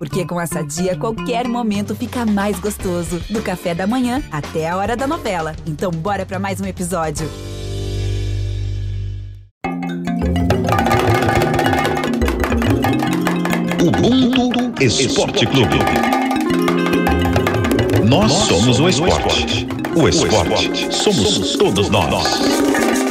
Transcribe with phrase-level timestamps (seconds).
[0.00, 3.20] Porque com essa dia, qualquer momento fica mais gostoso.
[3.28, 5.54] Do café da manhã até a hora da novela.
[5.66, 7.28] Então, bora para mais um episódio.
[13.78, 15.76] Ubuntu Esporte Clube.
[18.08, 19.68] Nós somos o esporte.
[19.94, 23.09] O esporte somos todos nós.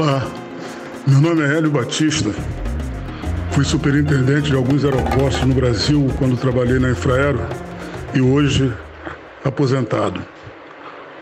[0.00, 0.30] Olá,
[1.08, 2.30] meu nome é Hélio Batista.
[3.50, 7.40] Fui superintendente de alguns aeroportos no Brasil quando trabalhei na Infraero
[8.14, 8.72] e hoje
[9.44, 10.22] aposentado.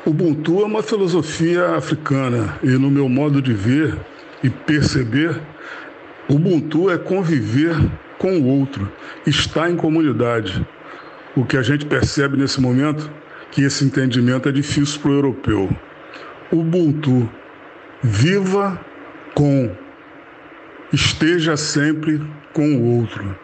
[0.04, 3.96] Ubuntu é uma filosofia africana e, no meu modo de ver
[4.44, 5.40] e perceber,
[6.28, 7.74] Ubuntu é conviver
[8.18, 8.92] com o outro,
[9.26, 10.66] estar em comunidade.
[11.34, 13.10] O que a gente percebe nesse momento
[13.50, 15.74] que esse entendimento é difícil para o europeu.
[16.52, 17.26] Ubuntu
[18.08, 18.80] Viva
[19.34, 19.68] com,
[20.92, 22.20] esteja sempre
[22.54, 23.36] com o outro.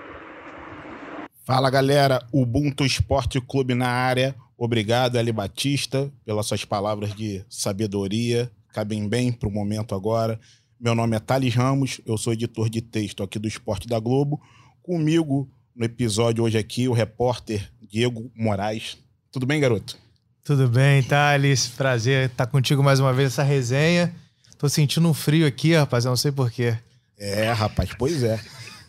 [1.45, 4.37] Fala galera, Ubuntu Esporte Clube na área.
[4.57, 8.53] Obrigado, Eli Batista, pelas suas palavras de sabedoria.
[8.73, 10.39] Cabem bem para o momento agora.
[10.79, 14.41] Meu nome é Thales Ramos, eu sou editor de texto aqui do Esporte da Globo.
[14.81, 18.97] Comigo no episódio hoje aqui, o repórter Diego Moraes.
[19.33, 19.99] Tudo bem, garoto?
[20.45, 21.67] Tudo bem, Thales.
[21.67, 24.15] Prazer estar contigo mais uma vez nessa resenha.
[24.63, 26.79] Tô sentindo um frio aqui, rapaz, eu não sei porquê.
[27.19, 28.39] É, rapaz, pois é.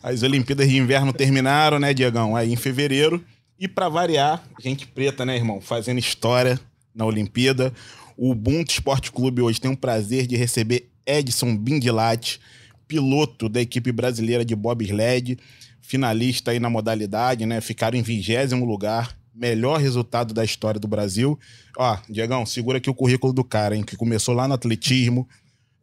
[0.03, 2.35] As Olimpíadas de Inverno terminaram, né, Diegão?
[2.35, 3.25] Aí em fevereiro.
[3.59, 5.59] E para variar, gente preta, né, irmão?
[5.59, 6.59] Fazendo história
[6.93, 7.73] na Olimpíada.
[8.15, 12.39] O Ubuntu Esporte Clube hoje tem o prazer de receber Edson Bindilati,
[12.87, 15.39] piloto da equipe brasileira de bobsled,
[15.81, 17.59] finalista aí na modalidade, né?
[17.61, 21.39] Ficaram em vigésimo lugar, melhor resultado da história do Brasil.
[21.75, 23.81] Ó, Diegão, segura aqui o currículo do cara, hein?
[23.81, 25.27] Que começou lá no atletismo,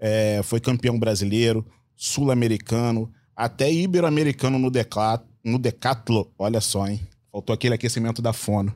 [0.01, 4.71] é, foi campeão brasileiro, sul-americano, até ibero-americano no,
[5.45, 6.33] no decatlo.
[6.39, 7.01] Olha só, hein?
[7.31, 8.75] Faltou aquele aquecimento da fono.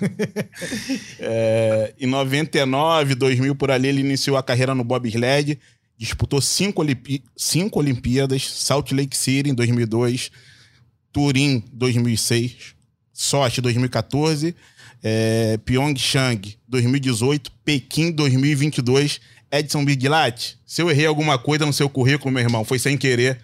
[1.20, 5.58] é, em 99, 2000, por ali, ele iniciou a carreira no bobsled,
[5.96, 10.32] disputou cinco, Olimpi cinco Olimpíadas, Salt Lake City em 2002,
[11.12, 12.74] Turim 2006,
[13.12, 14.56] Sochi 2014,
[15.02, 19.20] é, Pyeongchang 2018, Pequim 2022
[19.52, 23.40] Edson Biglat, se eu errei alguma coisa no seu currículo, meu irmão, foi sem querer.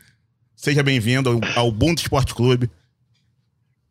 [0.55, 2.71] Seja bem-vindo ao, ao Ubuntu Esporte Clube.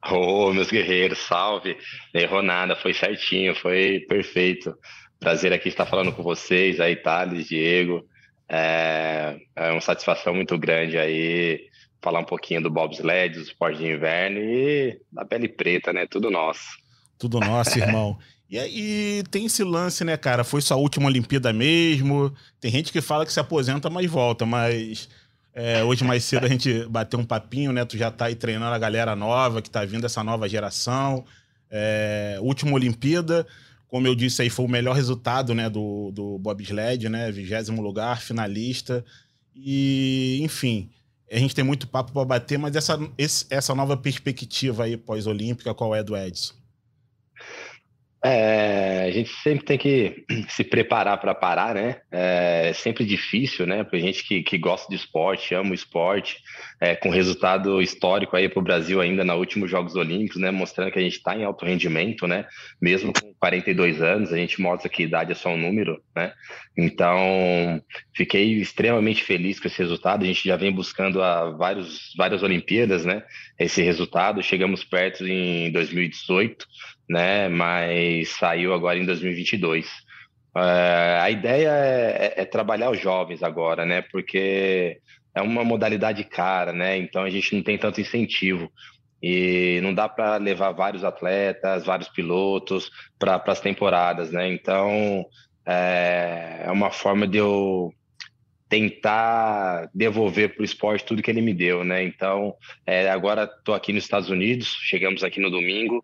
[0.10, 1.78] Ô, oh, meus guerreiros, salve.
[2.14, 4.74] Não errou nada, foi certinho, foi perfeito.
[5.20, 8.06] Prazer aqui estar falando com vocês, aí, Thales, Diego.
[8.48, 11.60] É, é uma satisfação muito grande aí
[12.02, 16.06] falar um pouquinho do bobsled, do esporte de inverno e da pele preta, né?
[16.06, 16.78] Tudo nosso.
[17.18, 18.18] Tudo nosso, irmão.
[18.50, 20.44] E aí tem esse lance, né, cara?
[20.44, 22.34] Foi sua última Olimpíada mesmo.
[22.60, 24.46] Tem gente que fala que se aposenta, mas volta.
[24.46, 25.10] Mas
[25.54, 27.84] é, hoje mais cedo a gente bateu um papinho, né?
[27.86, 31.26] Tu já tá aí treinando a galera nova, que tá vindo essa nova geração.
[31.72, 33.48] É, última Olimpíada,
[33.88, 37.32] como eu disse aí, foi o melhor resultado, né, do, do bobsled, né?
[37.32, 39.04] Vigésimo lugar, finalista.
[39.56, 40.90] E, enfim,
[41.32, 45.74] a gente tem muito papo para bater, mas essa, esse, essa nova perspectiva aí pós-olímpica,
[45.74, 46.54] qual é do Edson?
[48.28, 51.98] É, a gente sempre tem que se preparar para parar, né?
[52.12, 53.84] É sempre difícil, né?
[53.84, 56.38] Para gente que, que gosta de esporte, ama o esporte,
[56.82, 60.50] é, com resultado histórico aí para o Brasil ainda na últimos Jogos Olímpicos, né?
[60.50, 62.48] Mostrando que a gente está em alto rendimento, né?
[62.82, 66.34] Mesmo com 42 anos, a gente mostra que idade é só um número, né?
[66.76, 67.80] Então,
[68.16, 70.24] fiquei extremamente feliz com esse resultado.
[70.24, 73.22] A gente já vem buscando há vários, várias Olimpíadas, né?
[73.60, 74.42] Esse resultado.
[74.42, 76.66] Chegamos perto em 2018
[77.10, 77.48] né?
[77.50, 79.86] Mas saiu agora em 2022.
[80.56, 84.02] Uh, é, a ideia é, é, é, trabalhar os jovens agora, né?
[84.02, 85.00] Porque
[85.34, 86.98] é uma modalidade cara, né?
[86.98, 88.72] Então a gente não tem tanto incentivo
[89.22, 92.90] e não dá para levar vários atletas, vários pilotos
[93.20, 94.48] para as temporadas, né?
[94.48, 95.26] Então
[95.66, 97.94] é, é uma forma de eu
[98.68, 102.04] tentar devolver para o esporte tudo que ele me deu, né?
[102.04, 102.56] Então,
[102.86, 106.02] é, agora estou aqui nos Estados Unidos, chegamos aqui no domingo,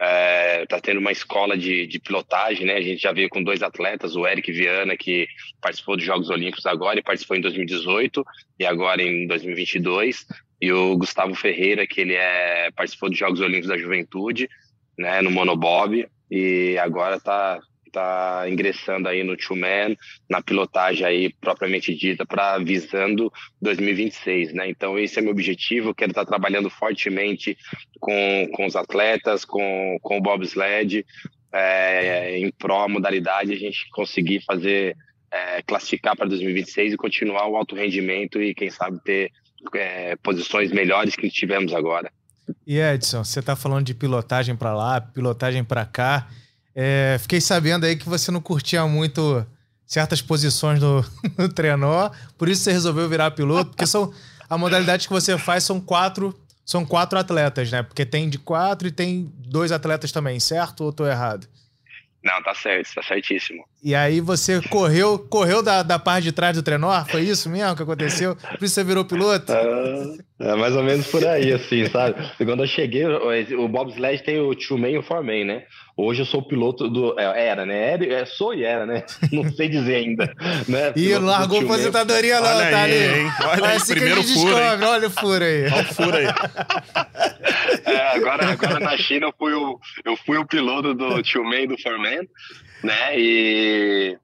[0.00, 2.74] está é, tendo uma escola de, de, pilotagem, né?
[2.74, 5.26] A gente já veio com dois atletas, o Eric Viana, que
[5.60, 8.24] participou dos Jogos Olímpicos agora e participou em 2018
[8.58, 10.26] e agora em 2022,
[10.60, 14.48] e o Gustavo Ferreira, que ele é participou dos Jogos Olímpicos da Juventude,
[14.98, 15.22] né?
[15.22, 17.60] No monobob e agora está
[17.94, 19.96] está ingressando aí no Two Man,
[20.28, 23.32] na pilotagem aí propriamente dita, para visando
[23.62, 24.68] 2026, né?
[24.68, 27.56] Então esse é meu objetivo, quero estar tá trabalhando fortemente
[28.00, 31.06] com, com os atletas, com, com o bobsled,
[31.52, 34.96] é, em pró modalidade, a gente conseguir fazer
[35.30, 39.30] é, classificar para 2026 e continuar o alto rendimento e, quem sabe, ter
[39.74, 42.10] é, posições melhores que tivemos agora.
[42.66, 46.28] E Edson, você está falando de pilotagem para lá, pilotagem para cá.
[46.74, 49.46] É, fiquei sabendo aí que você não curtia muito
[49.86, 51.04] certas posições no,
[51.38, 54.12] no trenó, por isso você resolveu virar piloto, porque são
[54.48, 56.34] a modalidade que você faz são quatro
[56.64, 57.82] são quatro atletas, né?
[57.82, 61.46] Porque tem de quatro e tem dois atletas também, certo ou estou errado?
[62.24, 63.62] Não, tá certo, tá certíssimo.
[63.82, 67.04] E aí você correu, correu da, da parte de trás do trenó?
[67.04, 68.34] Foi isso mesmo que aconteceu?
[68.34, 69.52] Por isso você virou piloto?
[70.40, 72.16] É, mais ou menos por aí, assim, sabe?
[72.38, 75.62] Quando eu cheguei, o bobsled tem o two man e o four man, né?
[75.96, 77.18] Hoje eu sou o piloto do.
[77.18, 77.92] É, era, né?
[77.92, 79.04] Era, é, sou e era, né?
[79.30, 80.34] Não sei dizer ainda.
[80.68, 80.92] Né?
[80.96, 83.20] Ih, largou a aposentadoria não, olha tá aí, ali.
[83.20, 83.32] Hein?
[83.44, 84.54] Olha aí, assim primeiro que furo.
[84.54, 85.64] descobre, olha o furo aí.
[85.66, 86.26] Olha o furo aí.
[87.86, 91.60] É, agora, agora na China eu fui o, eu fui o piloto do two man
[91.60, 92.22] e do four man,
[92.82, 93.18] né?
[93.18, 94.16] E.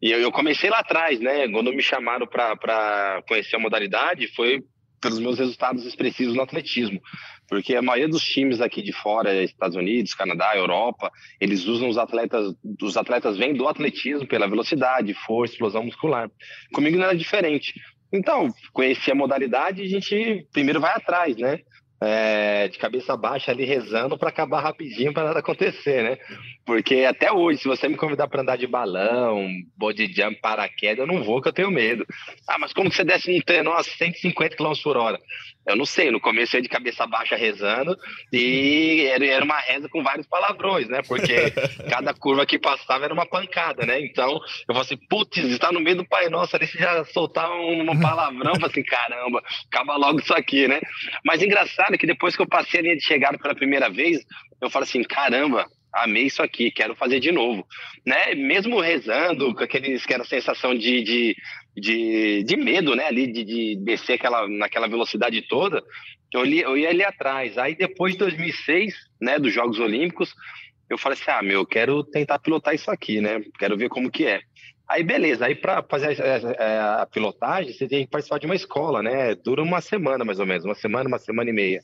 [0.00, 1.48] E eu comecei lá atrás, né?
[1.48, 4.62] Quando me chamaram para conhecer a modalidade, foi
[5.02, 7.02] pelos meus resultados expressivos no atletismo.
[7.48, 11.98] Porque a maioria dos times aqui de fora, Estados Unidos, Canadá, Europa, eles usam os
[11.98, 16.30] atletas, os atletas vêm do atletismo pela velocidade, força, explosão muscular.
[16.72, 17.74] Comigo não era diferente.
[18.10, 21.60] Então, conheci a modalidade a gente primeiro vai atrás, né?
[22.04, 26.18] É, de cabeça baixa ali rezando para acabar rapidinho para nada acontecer, né?
[26.64, 29.46] Porque até hoje, se você me convidar para andar de balão,
[29.76, 32.04] body jump, paraquedas, eu não vou, que eu tenho medo.
[32.48, 35.18] Ah, mas como que você desce num treino a 150 km por hora?
[35.66, 37.96] Eu não sei, no começo eu ia de cabeça baixa rezando
[38.32, 41.02] e era uma reza com vários palavrões, né?
[41.06, 41.52] Porque
[41.88, 44.00] cada curva que passava era uma pancada, né?
[44.00, 47.50] Então eu falei assim, putz, está no meio do Pai Nosso, ali se já soltar
[47.52, 50.80] um, palavrão, falei assim, caramba, acaba logo isso aqui, né?
[51.24, 54.18] Mas engraçado é que depois que eu passei a linha de chegada pela primeira vez,
[54.60, 57.66] eu falo assim, caramba, amei isso aqui, quero fazer de novo,
[58.04, 58.34] né?
[58.34, 61.36] Mesmo rezando, com aqueles, aquela sensação de, de,
[61.76, 63.06] de, de medo, né?
[63.06, 65.82] Ali de, de descer aquela, naquela velocidade toda,
[66.32, 67.56] eu, li, eu ia ali atrás.
[67.58, 69.38] Aí depois de 2006, né?
[69.38, 70.34] Dos Jogos Olímpicos,
[70.88, 73.42] eu falei assim, ah, meu, eu quero tentar pilotar isso aqui, né?
[73.58, 74.40] Quero ver como que é.
[74.88, 76.18] Aí beleza, aí para fazer
[76.60, 79.34] a, a, pilotagem, você tem que participar de uma escola, né?
[79.34, 81.80] Dura uma semana mais ou menos, uma semana, uma semana e meia.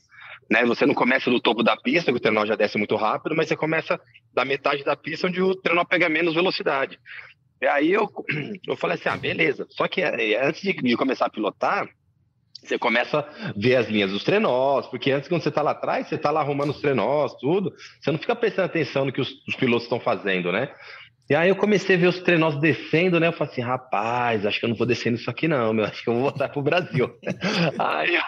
[0.49, 0.63] Né?
[0.65, 3.47] Você não começa do topo da pista, que o trenó já desce muito rápido, mas
[3.47, 3.99] você começa
[4.33, 6.99] da metade da pista, onde o trenó pega menos velocidade.
[7.61, 8.09] E aí eu,
[8.67, 9.67] eu falei assim, ah, beleza.
[9.69, 11.87] Só que eh, antes de, de começar a pilotar,
[12.63, 16.07] você começa a ver as linhas dos trenós, porque antes, quando você está lá atrás,
[16.07, 19.29] você está lá arrumando os trenós, tudo, você não fica prestando atenção no que os,
[19.47, 20.69] os pilotos estão fazendo, né?
[21.29, 23.27] E aí eu comecei a ver os trenós descendo, né?
[23.27, 25.85] Eu falei assim, rapaz, acho que eu não vou descendo isso aqui não, meu.
[25.85, 27.07] Acho que eu vou voltar pro Brasil.
[27.77, 28.19] aí,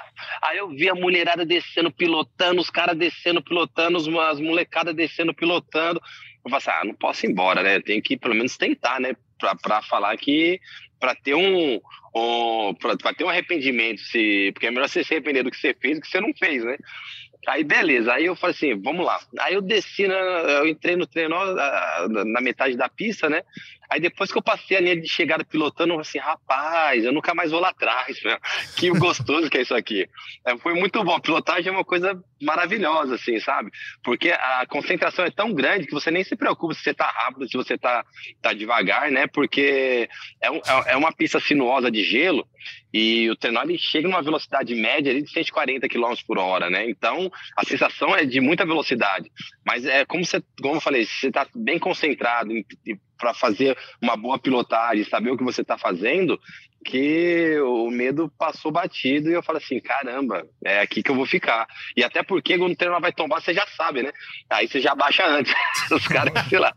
[0.44, 6.00] aí eu vi a mulherada descendo, pilotando, os caras descendo, pilotando, as molecadas descendo, pilotando.
[6.44, 7.78] Eu falei assim, ah, não posso ir embora, né?
[7.78, 9.16] Eu tenho que pelo menos tentar, né?
[9.62, 10.60] Pra falar que...
[11.00, 11.82] Pra ter um...
[12.16, 15.74] um pra ter um arrependimento, se, porque é melhor você se arrepender do que você
[15.74, 16.78] fez do que você não fez, né?
[17.48, 19.20] Aí beleza, aí eu falei assim, vamos lá.
[19.40, 23.42] Aí eu desci, na, eu entrei no treino na, na, metade da pista, né?
[23.92, 27.36] Aí depois que eu passei a linha de chegada pilotando, eu assim, rapaz, eu nunca
[27.36, 28.38] mais vou lá atrás, meu.
[28.78, 30.08] que gostoso que é isso aqui.
[30.46, 33.70] É, foi muito bom, pilotagem é uma coisa maravilhosa, assim, sabe?
[34.02, 37.50] Porque a concentração é tão grande que você nem se preocupa se você tá rápido,
[37.50, 38.06] se você tá,
[38.42, 39.28] tá devagar, né?
[39.28, 40.08] Porque
[40.42, 42.48] é, um, é uma pista sinuosa de gelo
[42.94, 46.90] e o trenó ele chega numa velocidade média de 140 km por hora, né?
[46.90, 49.30] Então a sensação é de muita velocidade.
[49.66, 52.54] Mas é como você, como eu falei, você está bem concentrado
[53.22, 56.40] para fazer uma boa pilotagem, saber o que você está fazendo,
[56.84, 61.28] que o medo passou batido e eu falo assim, caramba, é aqui que eu vou
[61.28, 61.68] ficar.
[61.96, 64.12] E até porque quando o treino vai tombar, você já sabe, né?
[64.50, 65.54] Aí você já baixa antes.
[65.92, 66.74] Os caras, sei lá.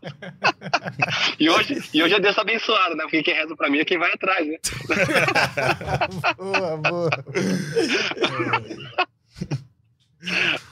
[1.39, 3.03] e, hoje, e hoje é Deus abençoado, né?
[3.03, 4.57] Porque quem reza pra mim é quem vai atrás, né?
[6.37, 7.09] boa, boa.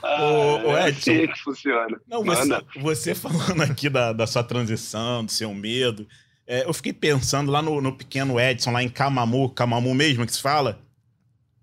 [0.02, 0.24] Ah,
[0.66, 2.02] o, é Edson, assim que funciona.
[2.08, 6.08] Não, você, você, falando aqui da, da sua transição, do seu medo,
[6.46, 10.34] é, eu fiquei pensando lá no, no, pequeno Edson, lá em Camamu, Camamu mesmo que
[10.34, 10.80] se fala?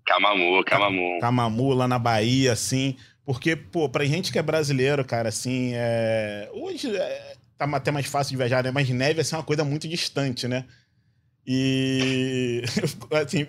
[0.05, 1.19] Camamu, Camamu.
[1.19, 2.95] Camamu, lá na Bahia, assim.
[3.25, 6.49] Porque, pô, pra gente que é brasileiro, cara, assim, é...
[6.53, 7.35] hoje é...
[7.57, 8.71] tá até mais fácil de viajar, né?
[8.71, 10.65] Mas neve, assim, é uma coisa muito distante, né?
[11.45, 12.63] E,
[13.23, 13.47] assim,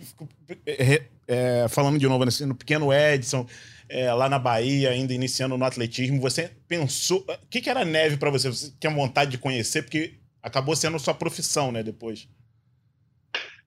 [1.27, 3.47] é, falando de novo, assim, no pequeno Edson,
[3.93, 7.25] é, lá na Bahia, ainda iniciando no atletismo, você pensou.
[7.29, 8.49] O que, que era neve para você?
[8.49, 9.83] Você tinha vontade de conhecer?
[9.83, 12.27] Porque acabou sendo sua profissão, né, depois.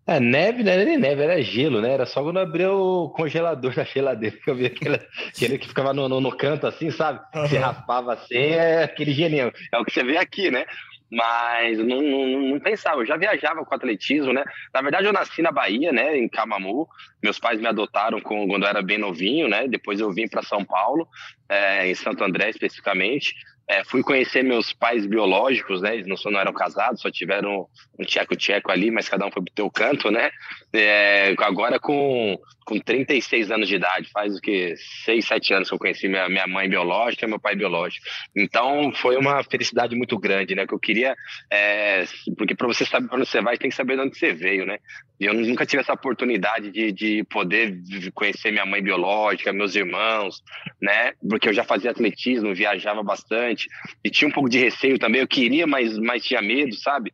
[0.08, 1.92] É, neve não era nem neve, era gelo, né?
[1.92, 5.94] Era só quando abriu o congelador da geladeira que eu vi aquele, aquele que ficava
[5.94, 7.20] no, no, no, canto assim, sabe?
[7.48, 9.52] Se raspava assim, é aquele gelinho.
[9.72, 10.66] É o que você vê aqui, né?
[11.12, 14.44] Mas não, não, não, pensava, eu já viajava com atletismo, né?
[14.74, 16.88] Na verdade, eu nasci na Bahia, né, em Camamu.
[17.22, 19.68] Meus pais me adotaram quando eu era bem novinho, né?
[19.68, 21.08] Depois eu vim para São Paulo,
[21.48, 23.36] é, em Santo André especificamente.
[23.68, 25.96] É, fui conhecer meus pais biológicos, né?
[25.96, 27.68] Eles não, não eram casados, só tiveram
[28.00, 30.30] um tcheco-tcheco ali, mas cada um foi pro teu canto, né?
[30.72, 34.76] É, agora com, com 36 anos de idade, faz o que?
[35.06, 38.04] 6, 7 anos que eu conheci minha, minha mãe biológica e meu pai biológico.
[38.36, 40.66] Então foi uma felicidade muito grande, né?
[40.66, 41.16] Que eu queria.
[41.50, 42.06] É,
[42.36, 44.66] porque para você saber para onde você vai, tem que saber de onde você veio,
[44.66, 44.80] né?
[45.20, 47.78] E eu nunca tive essa oportunidade de, de poder
[48.14, 50.42] conhecer minha mãe biológica, meus irmãos,
[50.82, 51.14] né?
[51.30, 53.68] Porque eu já fazia atletismo, viajava bastante
[54.04, 55.22] e tinha um pouco de receio também.
[55.22, 57.14] Eu queria, mas, mas tinha medo, sabe?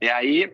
[0.00, 0.50] E aí,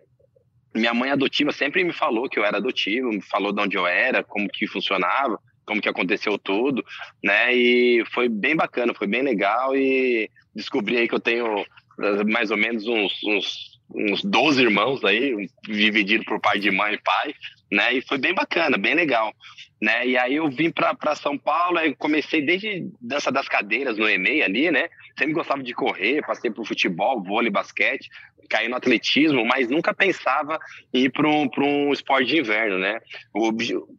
[0.74, 3.86] minha mãe adotiva sempre me falou que eu era adotivo, me falou de onde eu
[3.86, 6.84] era, como que funcionava, como que aconteceu tudo,
[7.22, 7.54] né?
[7.54, 11.64] E foi bem bacana, foi bem legal e descobri aí que eu tenho
[12.00, 16.94] eh, mais ou menos uns, uns uns 12 irmãos aí, dividido por pai de mãe
[16.94, 17.34] e pai,
[17.70, 17.94] né?
[17.94, 19.32] E foi bem bacana, bem legal,
[19.80, 20.06] né?
[20.06, 24.42] E aí eu vim para São Paulo, aí comecei desde dança das cadeiras no EMEI
[24.42, 24.88] ali, né?
[25.22, 28.10] Sempre gostava de correr, passei por futebol, vôlei, basquete,
[28.50, 30.58] caí no atletismo, mas nunca pensava
[30.92, 32.98] em ir para um, um esporte de inverno, né?
[33.32, 33.52] O,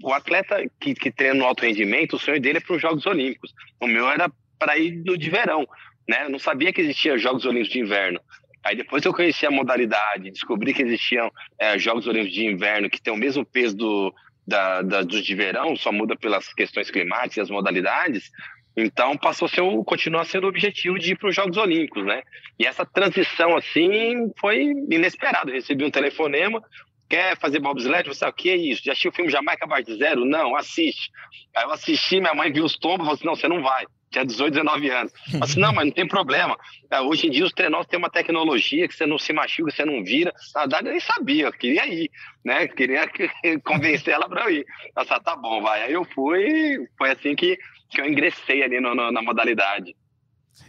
[0.04, 3.06] o atleta que, que treina no alto rendimento, o sonho dele é para os Jogos
[3.06, 3.54] Olímpicos.
[3.80, 5.66] O meu era para ir no de verão,
[6.06, 6.26] né?
[6.26, 8.20] Eu não sabia que existia Jogos Olímpicos de Inverno.
[8.62, 13.02] Aí depois eu conheci a modalidade, descobri que existiam é, Jogos Olímpicos de Inverno que
[13.02, 14.14] tem o mesmo peso do,
[14.46, 18.30] da, da, dos de verão, só muda pelas questões climáticas e as modalidades.
[18.76, 22.24] Então passou a ser, continua sendo o objetivo de ir para os Jogos Olímpicos, né?
[22.58, 25.52] E essa transição assim foi inesperada.
[25.52, 26.62] Eu recebi um telefonema,
[27.08, 28.08] quer fazer bobsled?
[28.08, 28.84] Você, o que é isso?
[28.84, 30.26] Já assistiu o filme Jamaica Bar de Zero?
[30.26, 31.12] Não, assiste.
[31.56, 34.24] Aí eu assisti, minha mãe viu os tombos falou assim, não, você não vai tinha
[34.24, 35.12] 18, 19 anos.
[35.34, 36.56] Mas assim, não, mas não tem problema.
[36.90, 39.84] É, hoje em dia os trenós têm uma tecnologia que você não se machuca, você
[39.84, 40.32] não vira.
[40.54, 42.12] Na verdade, eu nem sabia, eu queria ir,
[42.46, 42.64] né?
[42.66, 43.10] Eu queria
[43.66, 44.66] convencer ela para eu ir.
[44.96, 45.84] Ela falou, tá bom, vai.
[45.84, 47.58] Aí eu fui foi assim que,
[47.94, 49.96] que eu ingressei ali no, no, na modalidade.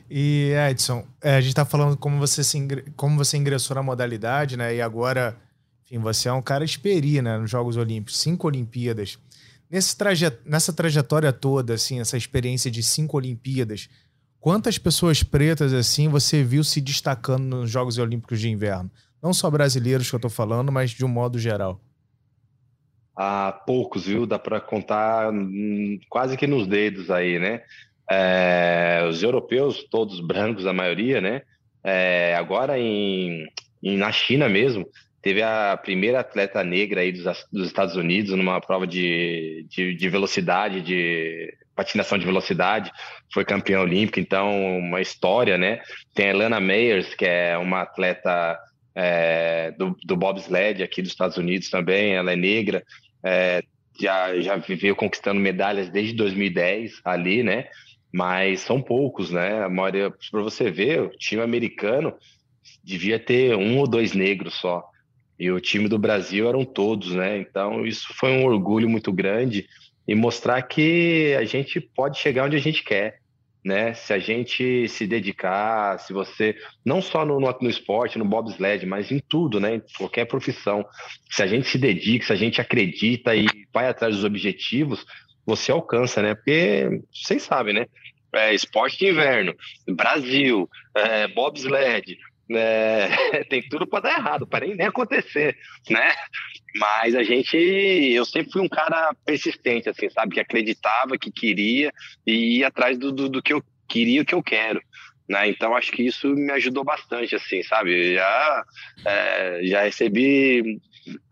[0.08, 2.84] E Edson, é, a gente está falando como você, se ingre...
[2.96, 4.74] como você ingressou na modalidade, né?
[4.74, 5.36] E agora,
[5.84, 7.38] enfim, você é um cara experi, né?
[7.38, 9.18] Nos Jogos Olímpicos, cinco Olimpíadas.
[9.70, 10.38] Nesse trajet...
[10.44, 13.88] Nessa trajetória toda, assim, essa experiência de cinco Olimpíadas,
[14.38, 18.90] quantas pessoas pretas, assim, você viu se destacando nos Jogos Olímpicos de Inverno?
[19.22, 21.80] Não só brasileiros que eu tô falando, mas de um modo geral.
[23.16, 24.26] Há poucos, viu?
[24.26, 27.62] Dá para contar hum, quase que nos dedos aí, né?
[28.10, 31.42] É, os europeus, todos brancos, a maioria, né?
[31.82, 33.46] É, agora em,
[33.82, 34.86] em, na China mesmo,
[35.22, 40.08] teve a primeira atleta negra aí dos, dos Estados Unidos numa prova de, de, de,
[40.08, 42.90] velocidade, de patinação de velocidade,
[43.32, 45.80] foi campeã olímpica, então uma história, né?
[46.14, 48.58] Tem a Elana Meyers, que é uma atleta
[48.94, 52.84] é, do, do bobsled aqui dos Estados Unidos também, ela é negra,
[53.24, 53.62] é,
[53.98, 57.66] já, já viveu conquistando medalhas desde 2010 ali, né?
[58.12, 59.64] Mas são poucos, né?
[59.64, 62.14] A maioria, para você ver, o time americano
[62.82, 64.84] devia ter um ou dois negros só.
[65.38, 67.38] E o time do Brasil eram todos, né?
[67.38, 69.66] Então isso foi um orgulho muito grande
[70.06, 73.18] e mostrar que a gente pode chegar onde a gente quer,
[73.64, 73.94] né?
[73.94, 76.54] Se a gente se dedicar, se você
[76.84, 79.76] não só no, no, no esporte, no bobsled, mas em tudo, né?
[79.76, 80.84] Em qualquer profissão,
[81.30, 85.06] se a gente se dedica, se a gente acredita e vai atrás dos objetivos,
[85.46, 86.34] você alcança, né?
[86.34, 87.86] Porque vocês sabem, né?
[88.34, 89.54] É, esporte de inverno,
[89.88, 92.18] Brasil, é, bobsled,
[92.50, 95.56] é, tem tudo para dar errado, para nem, acontecer,
[95.88, 96.12] né?
[96.76, 100.34] Mas a gente, eu sempre fui um cara persistente, assim, sabe?
[100.34, 101.92] Que acreditava, que queria
[102.26, 104.80] e ia atrás do, do, do que eu queria, o que eu quero.
[105.28, 105.48] Né?
[105.48, 108.14] Então acho que isso me ajudou bastante, assim, sabe?
[108.14, 108.64] Já,
[109.06, 110.80] é, já recebi,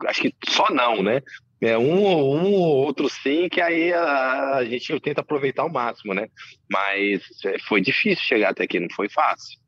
[0.06, 1.20] acho que só não, né?
[1.60, 6.12] É um, um ou outro sim, que aí a, a gente tenta aproveitar ao máximo,
[6.12, 6.28] né?
[6.70, 9.61] Mas é, foi difícil chegar até aqui, não foi fácil.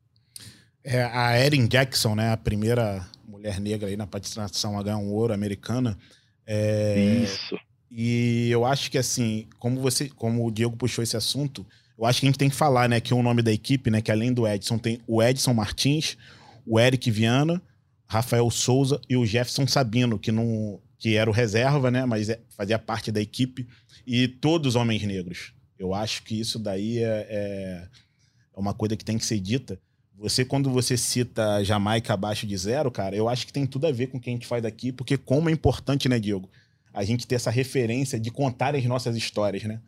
[0.85, 2.31] É, a Erin Jackson, né?
[2.31, 5.97] A primeira mulher negra aí na patinação a ganhar um ouro americana.
[6.45, 7.57] É, Isso.
[7.89, 11.65] E eu acho que assim, como você, como o Diego puxou esse assunto,
[11.97, 14.01] eu acho que a gente tem que falar, né, que o nome da equipe, né,
[14.01, 16.17] que além do Edson tem o Edson Martins,
[16.67, 17.61] o Eric Viana,
[18.05, 22.39] Rafael Souza e o Jefferson Sabino, que não que era o reserva, né, mas é,
[22.49, 23.67] fazia parte da equipe
[24.05, 25.53] e todos homens negros.
[25.79, 27.87] Eu acho que isso daí é, é,
[28.55, 29.79] é uma coisa que tem que ser dita.
[30.17, 33.91] Você, quando você cita Jamaica abaixo de zero, cara, eu acho que tem tudo a
[33.91, 36.49] ver com o que a gente faz daqui, porque como é importante, né, Diego?
[36.93, 39.81] A gente ter essa referência de contar as nossas histórias, né?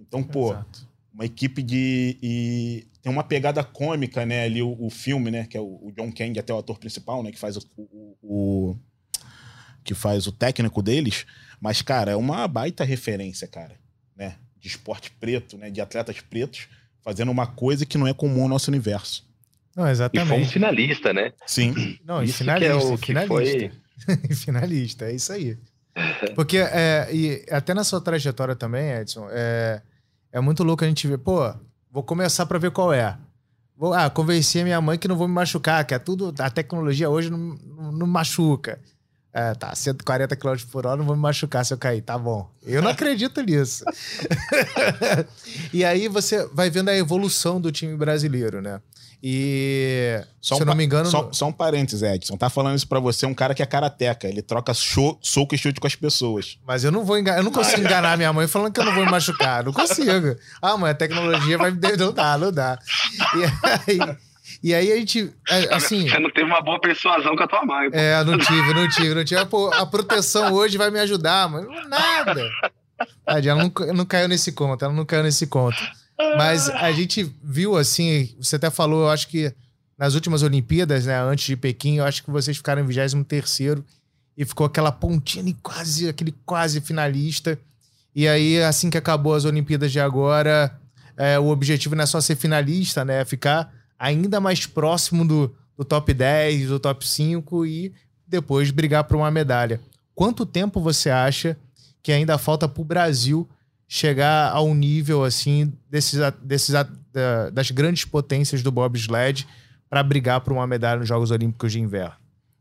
[0.00, 0.88] Então, pô, Exato.
[1.12, 2.16] uma equipe de.
[2.22, 4.44] E tem uma pegada cômica, né?
[4.44, 5.46] Ali o, o filme, né?
[5.46, 7.32] Que é o, o, John Candy, até o ator principal, né?
[7.32, 8.76] Que faz o, o, o,
[9.82, 11.26] que faz o técnico deles.
[11.60, 13.76] Mas, cara, é uma baita referência, cara,
[14.16, 14.36] né?
[14.60, 15.70] De esporte preto, né?
[15.70, 16.68] De atletas pretos
[17.02, 19.26] fazendo uma coisa que não é comum no nosso universo.
[19.76, 20.26] Não, exatamente.
[20.26, 21.32] E fomos finalista, né?
[21.46, 21.98] Sim.
[22.04, 23.28] Não, e finalista, é o finalista.
[23.28, 23.72] Foi...
[24.34, 25.58] finalista, é isso aí.
[26.34, 29.80] Porque, é, e até na sua trajetória também, Edson, é,
[30.32, 31.52] é muito louco a gente ver, pô,
[31.90, 33.16] vou começar para ver qual é.
[33.76, 36.50] Vou, ah, convenci a minha mãe que não vou me machucar, que é tudo, a
[36.50, 38.80] tecnologia hoje não, não, não machuca.
[39.32, 42.48] É, tá, 140 km por hora, não vou me machucar se eu cair, tá bom.
[42.62, 43.84] Eu não acredito nisso.
[45.72, 48.80] e aí você vai vendo a evolução do time brasileiro, né?
[49.26, 51.06] E só se eu não me engano.
[51.06, 52.36] Só, só um parênteses, Edson.
[52.36, 54.28] Tá falando isso pra você, um cara que é karateca.
[54.28, 56.58] Ele troca show, soco e chute com as pessoas.
[56.66, 58.92] Mas eu não vou enganar, eu não consigo enganar minha mãe falando que eu não
[58.92, 59.64] vou me machucar.
[59.64, 60.36] Não consigo.
[60.60, 61.78] Ah, mãe, a tecnologia vai me.
[61.96, 62.78] Não dá, não dá.
[63.34, 63.44] E
[63.90, 64.16] aí.
[64.62, 66.08] E aí a gente, é, assim...
[66.08, 67.90] Você não teve uma boa persuasão com a tua mãe.
[67.90, 67.96] Pô.
[67.96, 69.44] É, não tive, não tive, não tive.
[69.46, 71.68] Pô, a proteção hoje vai me ajudar, mano.
[71.88, 72.50] Nada.
[73.26, 75.78] Ela não, não caiu nesse conto, ela não caiu nesse conto.
[76.18, 79.52] Mas a gente viu, assim, você até falou, eu acho que
[79.98, 83.82] nas últimas Olimpíadas, né, antes de Pequim, eu acho que vocês ficaram em 23
[84.36, 87.58] e ficou aquela pontinha ali, quase, aquele quase finalista.
[88.14, 90.76] E aí, assim que acabou as Olimpíadas de agora,
[91.16, 93.20] é, o objetivo não é só ser finalista, né?
[93.20, 97.92] É ficar ainda mais próximo do, do top 10, do top 5 e
[98.26, 99.80] depois brigar por uma medalha.
[100.14, 101.56] Quanto tempo você acha
[102.02, 103.48] que ainda falta para o Brasil
[103.94, 106.74] chegar ao nível assim desses, desses
[107.52, 109.46] das grandes potências do bobsled
[109.88, 112.16] para brigar por uma medalha nos Jogos Olímpicos de Inverno?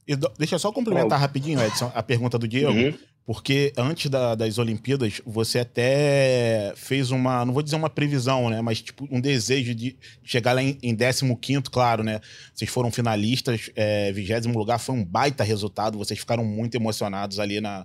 [0.07, 2.71] E deixa eu só complementar rapidinho, Edson, a pergunta do Diego.
[2.71, 2.93] Uhum.
[3.25, 8.61] Porque antes da, das Olimpíadas, você até fez uma, não vou dizer uma previsão, né?
[8.61, 12.19] Mas tipo, um desejo de chegar lá em, em 15, claro, né?
[12.53, 17.59] Vocês foram finalistas, é, 20 lugar, foi um baita resultado, vocês ficaram muito emocionados ali
[17.59, 17.83] na,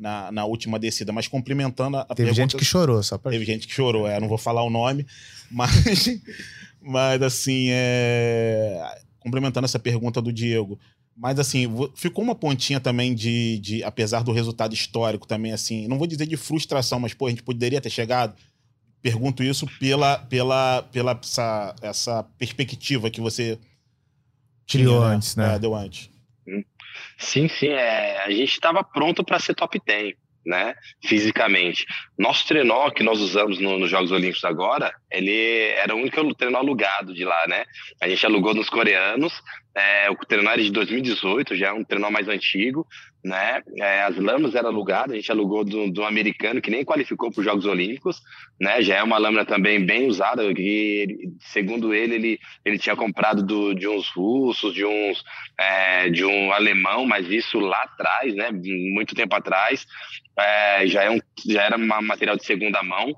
[0.00, 1.12] na, na última descida.
[1.12, 3.30] Mas complementando a, Teve pergunta, gente que chorou, só pra...
[3.30, 5.06] Teve gente que chorou, é, não vou falar o nome,
[5.50, 6.20] mas,
[6.80, 8.82] mas assim, é,
[9.20, 10.78] complementando essa pergunta do Diego
[11.20, 15.98] mas, assim, ficou uma pontinha também de, de, apesar do resultado histórico também, assim, não
[15.98, 18.34] vou dizer de frustração, mas, pô, a gente poderia ter chegado.
[19.02, 23.58] Pergunto isso pela, pela, pela essa, essa perspectiva que você
[24.66, 25.14] criou né?
[25.14, 25.56] antes, né?
[25.56, 26.08] É, deu antes.
[27.20, 27.68] Sim, sim.
[27.68, 31.86] É, a gente estava pronto para ser top 10 né, fisicamente.
[32.18, 35.32] Nosso trenó que nós usamos no, nos Jogos Olímpicos agora, ele
[35.76, 37.64] era o único trenó alugado de lá, né?
[38.00, 39.32] A gente alugou nos coreanos,
[39.74, 42.86] é, o trenó era de 2018, já é um trenó mais antigo,
[43.24, 43.62] né?
[43.78, 47.40] É, as lâminas eram alugadas, a gente alugou do, do americano que nem qualificou para
[47.40, 48.20] os Jogos Olímpicos,
[48.60, 48.82] né?
[48.82, 53.74] Já é uma lâmina também bem usada, que segundo ele ele, ele tinha comprado do,
[53.74, 55.22] de uns russos, de uns
[55.58, 58.50] é, de um alemão, mas isso lá atrás, né?
[58.52, 59.86] Muito tempo atrás,
[60.36, 63.14] é, já é um já era um material de segunda mão.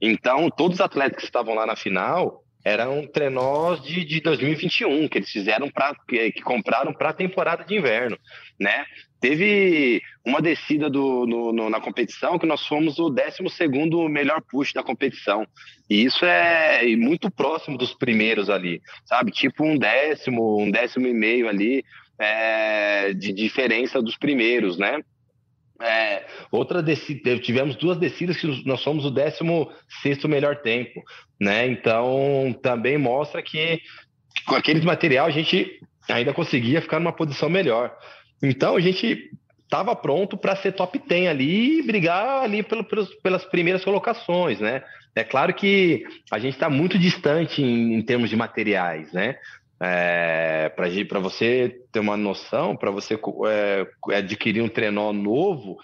[0.00, 5.18] Então todos os atletas que estavam lá na final eram trenós de, de 2021 que
[5.18, 8.18] eles fizeram para que, que, compraram para a temporada de inverno,
[8.58, 8.86] né?
[9.20, 14.72] Teve uma descida do, no, no, na competição que nós fomos o 12 melhor push
[14.72, 15.46] da competição.
[15.88, 19.30] E isso é muito próximo dos primeiros ali, sabe?
[19.30, 21.84] Tipo um décimo, um décimo e meio ali
[22.18, 25.00] é, de diferença dos primeiros, né?
[25.82, 31.02] É, outra descida, tivemos duas descidas que nós somos o 16 melhor tempo,
[31.40, 31.66] né?
[31.66, 33.80] Então também mostra que
[34.46, 37.96] com aquele material a gente ainda conseguia ficar numa posição melhor.
[38.42, 39.30] Então a gente
[39.64, 44.60] estava pronto para ser top 10 ali e brigar ali pelo, pelos, pelas primeiras colocações,
[44.60, 44.82] né?
[45.16, 49.36] É claro que a gente está muito distante em, em, termos de materiais, né?
[49.80, 55.76] É, para você ter uma noção, para você é, adquirir um trenó novo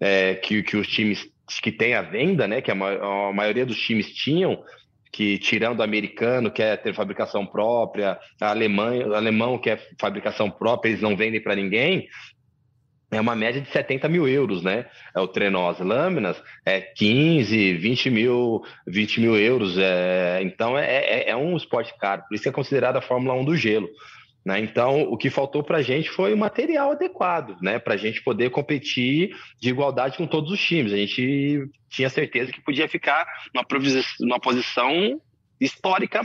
[0.00, 1.28] é, que, que os times
[1.62, 2.60] que têm a venda, né?
[2.60, 4.62] Que a, a maioria dos times tinham,
[5.12, 9.78] que tirando o americano, que é ter fabricação própria, a Alemanha, o alemão que é
[10.00, 12.08] fabricação própria, eles não vendem para ninguém,
[13.10, 14.86] é uma média de 70 mil euros, né?
[15.14, 19.76] É o trenó, as lâminas é 15, 20 mil, 20 mil euros.
[19.78, 23.44] É, então é, é, é um esporte caro, por isso é considerado a Fórmula 1
[23.44, 23.88] do gelo.
[24.44, 24.60] Né?
[24.60, 27.78] Então, o que faltou para a gente foi o material adequado, né?
[27.78, 30.92] para a gente poder competir de igualdade com todos os times.
[30.92, 33.64] A gente tinha certeza que podia ficar numa,
[34.20, 35.18] numa posição
[35.58, 36.20] histórica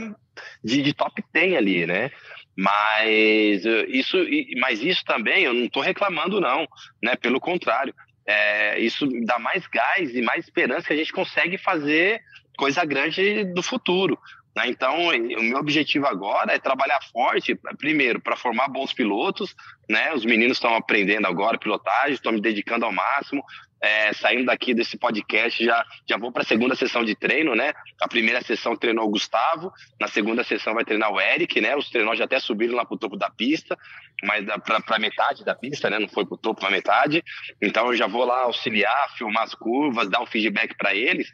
[0.62, 2.10] de, de, top 10 ali, né?
[2.56, 4.16] Mas eh, isso,
[4.58, 6.66] mas isso também eu não estou reclamando, não,
[7.02, 7.16] né?
[7.16, 7.94] Pelo contrário,
[8.26, 12.20] é, isso dá mais gás e mais esperança que a gente consegue fazer
[12.56, 14.18] coisa grande do futuro,
[14.54, 14.64] Né?
[14.66, 19.54] Então, o meu objetivo agora é trabalhar forte, primeiro, para formar bons pilotos.
[19.88, 20.12] Né?
[20.12, 23.42] Os meninos estão aprendendo agora pilotagem, estão me dedicando ao máximo.
[23.82, 27.72] É, saindo daqui desse podcast, já, já vou para a segunda sessão de treino, né?
[28.00, 31.74] A primeira sessão treinou o Gustavo, na segunda sessão vai treinar o Eric, né?
[31.74, 33.78] Os treinos já até subiram lá para o topo da pista,
[34.22, 34.44] mas
[34.84, 35.98] para metade da pista, né?
[35.98, 37.24] Não foi para o topo, para metade.
[37.60, 41.30] Então eu já vou lá auxiliar, filmar as curvas, dar um feedback para eles,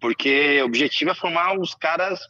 [0.00, 2.20] porque o objetivo é formar os caras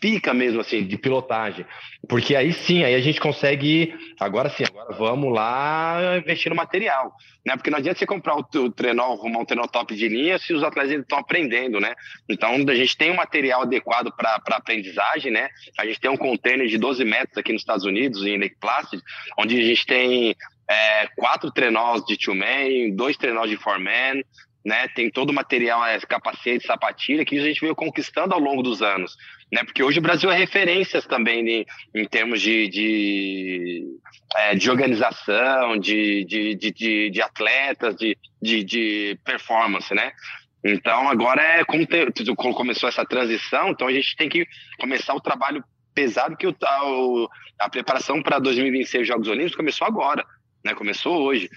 [0.00, 1.66] pica mesmo, assim, de pilotagem.
[2.08, 3.94] Porque aí sim, aí a gente consegue.
[4.18, 7.12] Agora sim, agora vamos lá investir no material.
[7.44, 7.54] Né?
[7.54, 10.52] Porque não adianta você comprar o, o trenó, arrumar um trenó top de linha se
[10.52, 11.94] os atletas estão aprendendo, né?
[12.28, 15.48] Então a gente tem um material adequado para aprendizagem, né?
[15.78, 19.02] A gente tem um container de 12 metros aqui nos Estados Unidos, em Lake Placid,
[19.38, 20.34] onde a gente tem
[20.68, 24.22] é, quatro trenós de two-man, dois trenós de four-man,
[24.64, 24.88] né?
[24.88, 28.82] Tem todo o material, é, capacete, sapatilha, que a gente veio conquistando ao longo dos
[28.82, 29.16] anos
[29.52, 29.64] né?
[29.64, 33.84] Porque hoje o Brasil é referências também em, em termos de, de,
[34.36, 40.12] é, de organização, de, de, de, de atletas, de, de, de performance, né?
[40.64, 44.46] Então agora é como ter, começou essa transição, então a gente tem que
[44.78, 50.24] começar o trabalho pesado que o, a, a preparação para 2026 Jogos Olímpicos começou agora,
[50.64, 50.74] né?
[50.74, 51.48] Começou hoje.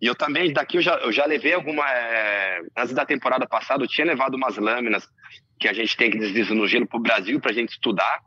[0.00, 1.86] E eu também, daqui eu já, eu já levei alguma.
[1.90, 5.06] É, antes da temporada passada, eu tinha levado umas lâminas
[5.60, 8.22] que a gente tem que deslizar no gelo para o Brasil para a gente estudar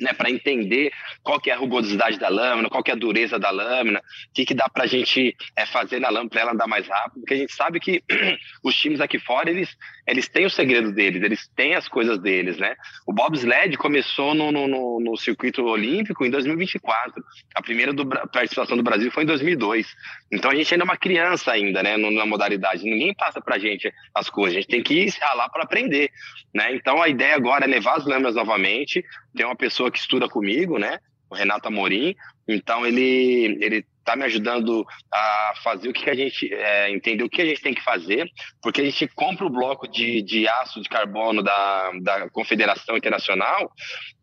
[0.00, 3.38] né, para entender qual que é a rugosidade da lâmina, qual que é a dureza
[3.38, 6.52] da lâmina, o que, que dá para a gente é, fazer na lâmina para ela
[6.52, 8.02] andar mais rápido, porque a gente sabe que
[8.62, 12.58] os times aqui fora, eles, eles têm o segredo deles, eles têm as coisas deles,
[12.58, 12.76] né?
[13.06, 17.22] O bobsled começou no, no, no, no circuito olímpico em 2024,
[17.54, 19.86] a primeira do, participação do Brasil foi em 2002,
[20.32, 23.58] então a gente ainda é uma criança ainda, né, na modalidade, ninguém passa para a
[23.58, 26.10] gente as coisas, a gente tem que se ralar para aprender,
[26.54, 26.74] né?
[26.74, 29.04] Então a ideia agora é levar as lâminas novamente,
[29.38, 30.98] tem uma pessoa que estuda comigo, né?
[31.30, 32.14] O Renato Amorim.
[32.48, 37.22] Então ele ele está me ajudando a fazer o que, que a gente é, entender
[37.22, 38.26] o que a gente tem que fazer,
[38.62, 43.70] porque a gente compra o bloco de, de aço de carbono da, da Confederação Internacional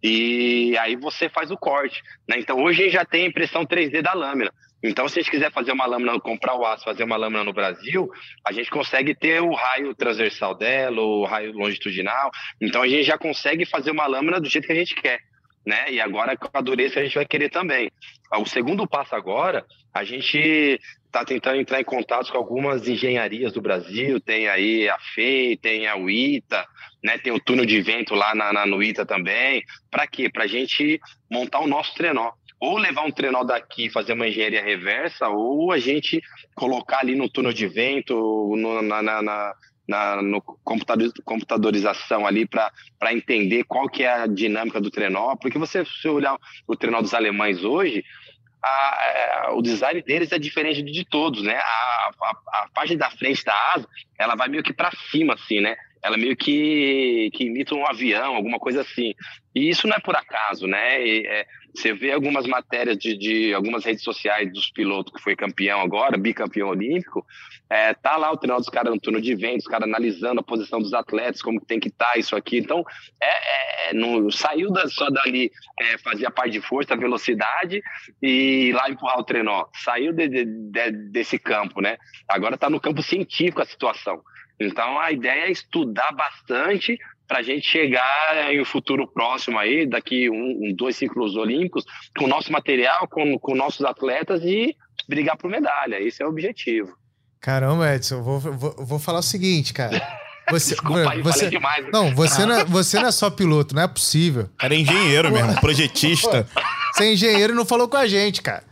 [0.02, 2.02] e aí você faz o corte.
[2.28, 2.38] Né?
[2.40, 4.52] Então hoje já tem impressão 3D da lâmina.
[4.88, 7.54] Então, se a gente quiser fazer uma lâmina, comprar o aço, fazer uma lâmina no
[7.54, 8.10] Brasil,
[8.46, 12.30] a gente consegue ter o raio transversal dela, o raio longitudinal.
[12.62, 15.20] Então, a gente já consegue fazer uma lâmina do jeito que a gente quer.
[15.66, 15.94] Né?
[15.94, 17.92] E agora com a dureza a gente vai querer também.
[18.38, 23.62] O segundo passo agora, a gente está tentando entrar em contato com algumas engenharias do
[23.62, 26.64] Brasil, tem aí a FEI, tem a UITA,
[27.04, 27.18] né?
[27.18, 29.64] tem o túnel de vento lá na, na no ITA também.
[29.90, 30.30] Para quê?
[30.30, 31.00] Para a gente
[31.32, 35.72] montar o nosso trenó ou levar um trenó daqui e fazer uma engenharia reversa, ou
[35.72, 36.22] a gente
[36.56, 38.16] colocar ali no túnel de vento,
[38.56, 39.54] no, na, na, na,
[39.88, 45.60] na no computador, computadorização ali para entender qual que é a dinâmica do trenó, porque
[45.60, 46.38] você se olhar
[46.68, 48.04] o trenó dos alemães hoje,
[48.64, 51.56] a, a, o design deles é diferente de todos, né?
[51.56, 52.32] A, a,
[52.64, 53.88] a parte da frente da asa,
[54.18, 55.76] ela vai meio que para cima, assim, né?
[56.06, 59.16] Ela meio que, que imita um avião, alguma coisa assim.
[59.56, 61.04] E isso não é por acaso, né?
[61.04, 65.36] E, é, você vê algumas matérias de, de, algumas redes sociais dos pilotos que foi
[65.36, 67.26] campeão agora, bicampeão olímpico,
[67.70, 70.44] é, tá lá o treinador dos caras no turno de vento, os caras analisando a
[70.44, 72.60] posição dos atletas, como tem que estar tá, isso aqui.
[72.60, 72.84] Então,
[73.22, 77.82] é, é não, saiu da, só dali é, fazer a parte de força, velocidade
[78.22, 79.66] e lá empurrar o trenó.
[79.84, 81.98] Saiu de, de, desse campo, né?
[82.30, 84.22] Agora está no campo científico a situação.
[84.60, 89.86] Então a ideia é estudar bastante para a gente chegar em um futuro próximo aí,
[89.88, 91.84] daqui um, um, dois ciclos olímpicos,
[92.18, 94.76] com o nosso material, com, com nossos atletas e
[95.08, 96.00] brigar por medalha.
[96.00, 96.96] Esse é o objetivo.
[97.42, 100.02] Caramba, Edson, vou, vou, vou falar o seguinte, cara.
[100.52, 101.88] Você, Desculpa aí, você, demais.
[101.92, 104.48] Não, você não, é, você não é só piloto, não é possível.
[104.60, 106.48] Cara, é engenheiro mesmo, projetista.
[106.94, 108.64] Você é engenheiro e não falou com a gente, cara.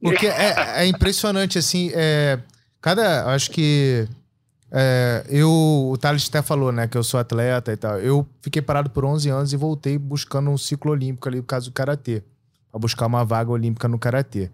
[0.00, 2.38] Porque é, é impressionante, assim, é,
[2.80, 4.08] cada, acho que
[4.72, 7.98] é, eu, o Thales até falou, né, que eu sou atleta e tal.
[7.98, 11.70] Eu fiquei parado por 11 anos e voltei buscando um ciclo olímpico ali, no caso
[11.70, 12.22] do karatê,
[12.70, 14.50] para buscar uma vaga olímpica no karatê.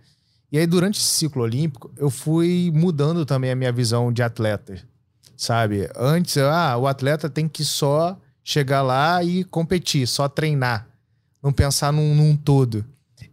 [0.50, 4.78] E aí, durante esse ciclo olímpico, eu fui mudando também a minha visão de atleta,
[5.36, 5.88] sabe?
[5.96, 10.86] Antes, ah, o atleta tem que só chegar lá e competir, só treinar,
[11.42, 12.84] não pensar num, num todo.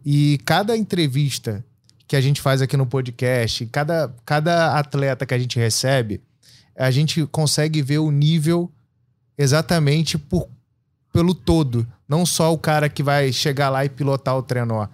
[0.04, 1.64] E cada entrevista
[2.06, 6.20] que a gente faz aqui no podcast, cada, cada atleta que a gente recebe,
[6.76, 8.70] a gente consegue ver o nível
[9.36, 10.48] exatamente por,
[11.12, 11.86] pelo todo.
[12.08, 14.86] Não só o cara que vai chegar lá e pilotar o trenó.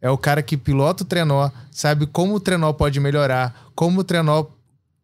[0.00, 4.04] É o cara que pilota o trenó, sabe como o trenó pode melhorar, como o
[4.04, 4.46] trenó.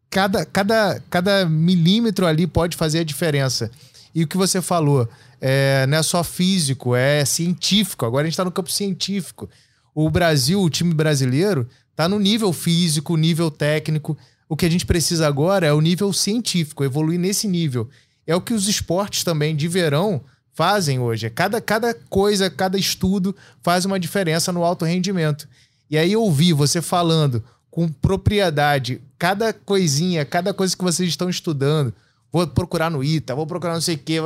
[0.09, 3.71] Cada, cada, cada milímetro ali pode fazer a diferença.
[4.13, 5.09] E o que você falou,
[5.41, 8.05] é, não é só físico, é científico.
[8.05, 9.49] Agora a gente está no campo científico.
[9.93, 14.15] O Brasil, o time brasileiro, está no nível físico, nível técnico.
[14.53, 17.89] O que a gente precisa agora é o nível científico, evoluir nesse nível.
[18.27, 20.21] É o que os esportes também de verão
[20.53, 21.27] fazem hoje.
[21.31, 25.49] Cada, cada coisa, cada estudo faz uma diferença no alto rendimento.
[25.89, 31.91] E aí ouvir você falando com propriedade cada coisinha, cada coisa que vocês estão estudando.
[32.31, 34.17] Vou procurar no ITA, vou procurar não sei o quê.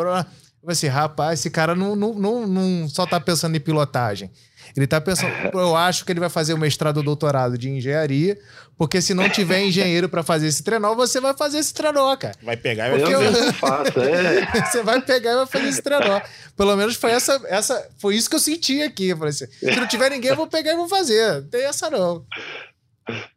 [0.62, 4.30] Vai ser, rapaz, esse cara não, não, não, não só tá pensando em pilotagem.
[4.76, 8.38] Ele tá pensando, eu acho que ele vai fazer o mestrado ou doutorado de engenharia,
[8.78, 12.36] porque se não tiver engenheiro para fazer esse trenó, você vai fazer esse trenó, cara.
[12.44, 14.46] Vai pegar e vai Eu eu- faço, é.
[14.70, 16.22] você vai pegar e vai fazer esse trenó.
[16.56, 19.10] Pelo menos foi essa, essa, foi isso que eu senti aqui.
[19.10, 21.42] Eu falei assim, se não tiver ninguém, eu vou pegar e vou fazer.
[21.42, 22.24] Não tem essa não.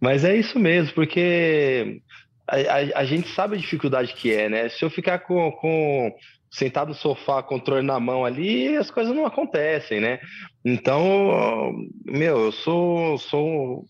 [0.01, 2.01] Mas é isso mesmo, porque
[2.47, 4.69] a, a- a gente sabe a dificuldade que é, né?
[4.69, 6.13] Se eu ficar com, com
[6.51, 10.19] sentado no sofá, controle na mão ali, as coisas não acontecem, né?
[10.65, 11.73] Então,
[12.05, 13.85] meu, eu sou, sou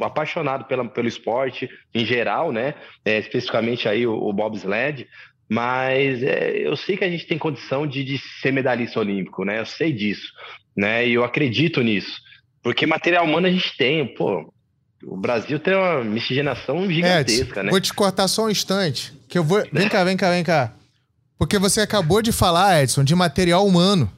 [0.00, 2.74] apaixonado pela, pelo esporte em geral, né?
[3.04, 5.06] É, especificamente aí o, o bobsled,
[5.48, 9.60] mas é, eu sei que a gente tem condição de, de ser medalhista olímpico, né?
[9.60, 10.32] Eu sei disso,
[10.76, 11.06] né?
[11.06, 12.18] E eu acredito nisso,
[12.62, 14.52] porque material humano a gente tem, pô.
[15.04, 17.70] O Brasil tem uma miscigenação gigantesca, né?
[17.70, 19.12] vou te cortar só um instante.
[19.28, 19.62] Que eu vou.
[19.70, 20.72] Vem cá, vem cá, vem cá.
[21.38, 24.10] Porque você acabou de falar, Edson, de material humano.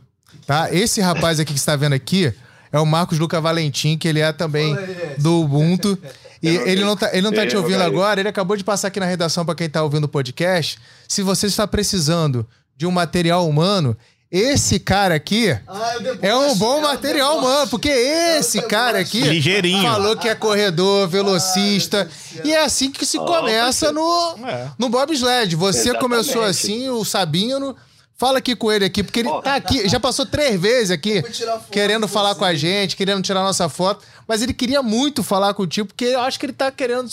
[0.46, 0.72] Tá?
[0.72, 2.32] Esse rapaz aqui que você está vendo aqui
[2.70, 4.76] é o Marcos Luca Valentim, que ele é também
[5.18, 5.98] do Ubuntu.
[6.40, 9.00] E ele não tá, ele não tá te ouvindo agora, ele acabou de passar aqui
[9.00, 10.78] na redação para quem tá ouvindo o podcast.
[11.08, 13.96] Se você está precisando de um material humano,
[14.30, 15.48] esse cara aqui
[16.20, 19.82] é um bom material humano, porque esse cara aqui Ligeirinho.
[19.82, 22.08] falou que é corredor, velocista.
[22.44, 24.70] E é assim que se começa no, É.
[24.78, 25.56] no bobsled.
[25.56, 26.00] Você Exatamente.
[26.02, 27.74] começou assim, o Sabino.
[28.20, 31.22] Fala aqui com ele aqui, porque ele tá aqui, já passou três vezes aqui,
[31.70, 35.86] querendo falar com a gente, querendo tirar nossa foto, mas ele queria muito falar contigo,
[35.86, 37.08] porque eu acho que ele tá querendo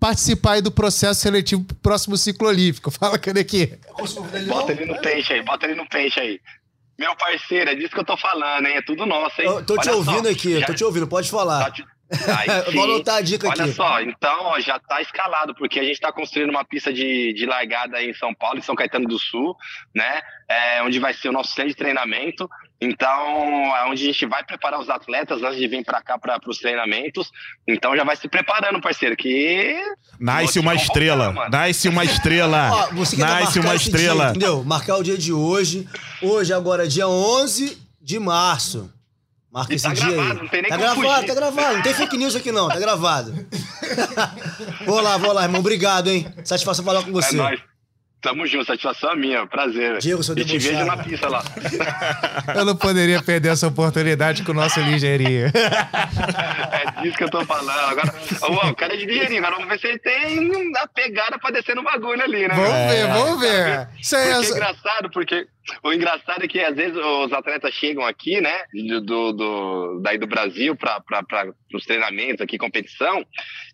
[0.00, 2.90] participar aí do processo seletivo pro próximo ciclo olímpico.
[2.92, 3.78] Fala aqui.
[4.48, 6.40] Bota ele no peixe aí, bota ele no peixe aí.
[6.98, 8.76] Meu parceiro, é disso que eu tô falando, hein?
[8.76, 9.46] É tudo nosso, hein?
[9.48, 11.64] Eu tô te Olha ouvindo só, aqui, já- tô te ouvindo, pode falar.
[11.64, 13.72] Tá te- Aí vou anotar a dica Olha aqui.
[13.72, 17.46] só, então ó, já tá escalado, porque a gente está construindo uma pista de, de
[17.46, 19.56] largada aí em São Paulo, em São Caetano do Sul,
[19.94, 20.20] né?
[20.48, 22.50] É, onde vai ser o nosso centro de treinamento.
[22.80, 23.12] Então,
[23.76, 26.58] é onde a gente vai preparar os atletas antes de vir para cá para os
[26.58, 27.30] treinamentos.
[27.68, 29.76] Então, já vai se preparando, parceiro, que.
[30.18, 31.30] Nasce uma estrela.
[31.32, 31.50] mano.
[31.50, 32.70] Nasce uma estrela.
[32.90, 34.22] Ó, você quer Nasce uma estrela.
[34.24, 34.64] Dia, entendeu?
[34.64, 35.86] Marcar o dia de hoje.
[36.22, 38.90] Hoje, agora, dia 11 de março.
[39.52, 40.38] Marca E esse tá dia gravado, aí.
[40.38, 41.26] não tem nem tá como gravado, fugir.
[41.26, 41.74] tá gravado.
[41.76, 43.34] Não tem fake news aqui não, tá gravado.
[44.86, 45.60] vou lá, vou lá, irmão.
[45.60, 46.32] Obrigado, hein?
[46.44, 47.36] Satisfação falar com É você.
[47.36, 47.60] nóis.
[48.20, 49.98] Tamo junto, satisfação é minha, prazer.
[49.98, 51.42] Diego, seu e te vejo na pista lá.
[52.54, 55.46] Eu não poderia perder essa oportunidade com o nosso ligeirinho.
[56.72, 57.70] É disso que eu tô falando.
[57.70, 59.38] Agora, ó, o cara é de dinheirinho.
[59.40, 62.54] Agora vamos ver se ele tem a pegada pra descer no bagulho ali, né?
[62.54, 62.88] Vamos meu?
[62.88, 63.88] ver, vamos ver.
[64.00, 64.50] Isso Porque é é...
[64.50, 65.46] engraçado, porque
[65.82, 70.18] o engraçado é que às vezes os atletas chegam aqui, né, do, do, do- daí
[70.18, 71.02] do Brasil para
[71.74, 73.24] os treinamentos aqui, competição,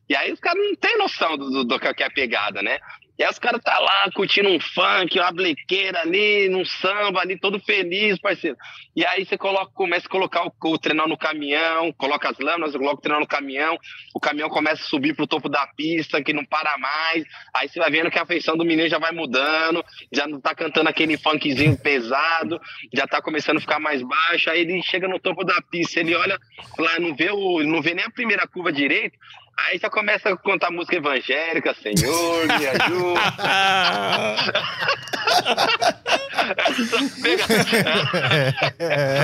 [0.09, 2.79] e aí os caras não têm noção do, do, do que é a pegada, né?
[3.19, 7.39] E aí os caras tá lá curtindo um funk, uma blequeira ali, num samba ali,
[7.39, 8.57] todo feliz, parceiro.
[8.95, 12.77] E aí você coloca, começa a colocar o, o treinão no caminhão, coloca as lâminas,
[12.77, 13.79] coloca o treinão no caminhão,
[14.15, 17.25] o caminhão começa a subir pro topo da pista, que não para mais.
[17.55, 20.55] Aí você vai vendo que a feição do menino já vai mudando, já não tá
[20.55, 22.61] cantando aquele funkzinho pesado,
[22.93, 24.51] já tá começando a ficar mais baixo.
[24.51, 26.39] Aí ele chega no topo da pista, ele olha
[26.79, 29.19] lá, não vê, o, não vê nem a primeira curva direito.
[29.59, 33.21] Aí já começa a cantar música evangélica, Senhor, me ajuda.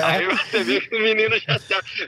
[0.05, 1.59] Aí você vê que o menino já,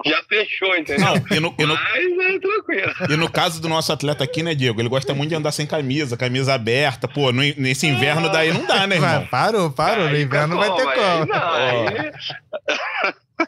[0.04, 1.04] já, fechou, entendeu?
[1.06, 2.92] Não, e no- e no- Mas é tranquilo.
[3.10, 4.80] E no caso do nosso atleta aqui, né, Diego?
[4.80, 7.06] Ele gosta muito de andar sem camisa, camisa aberta.
[7.06, 9.10] Pô, no- nesse inverno daí não dá, né, irmão?
[9.20, 10.08] Vai, parou, parou.
[10.08, 11.26] No Aí inverno não vai ter aí como.
[11.26, 12.12] Não, aí...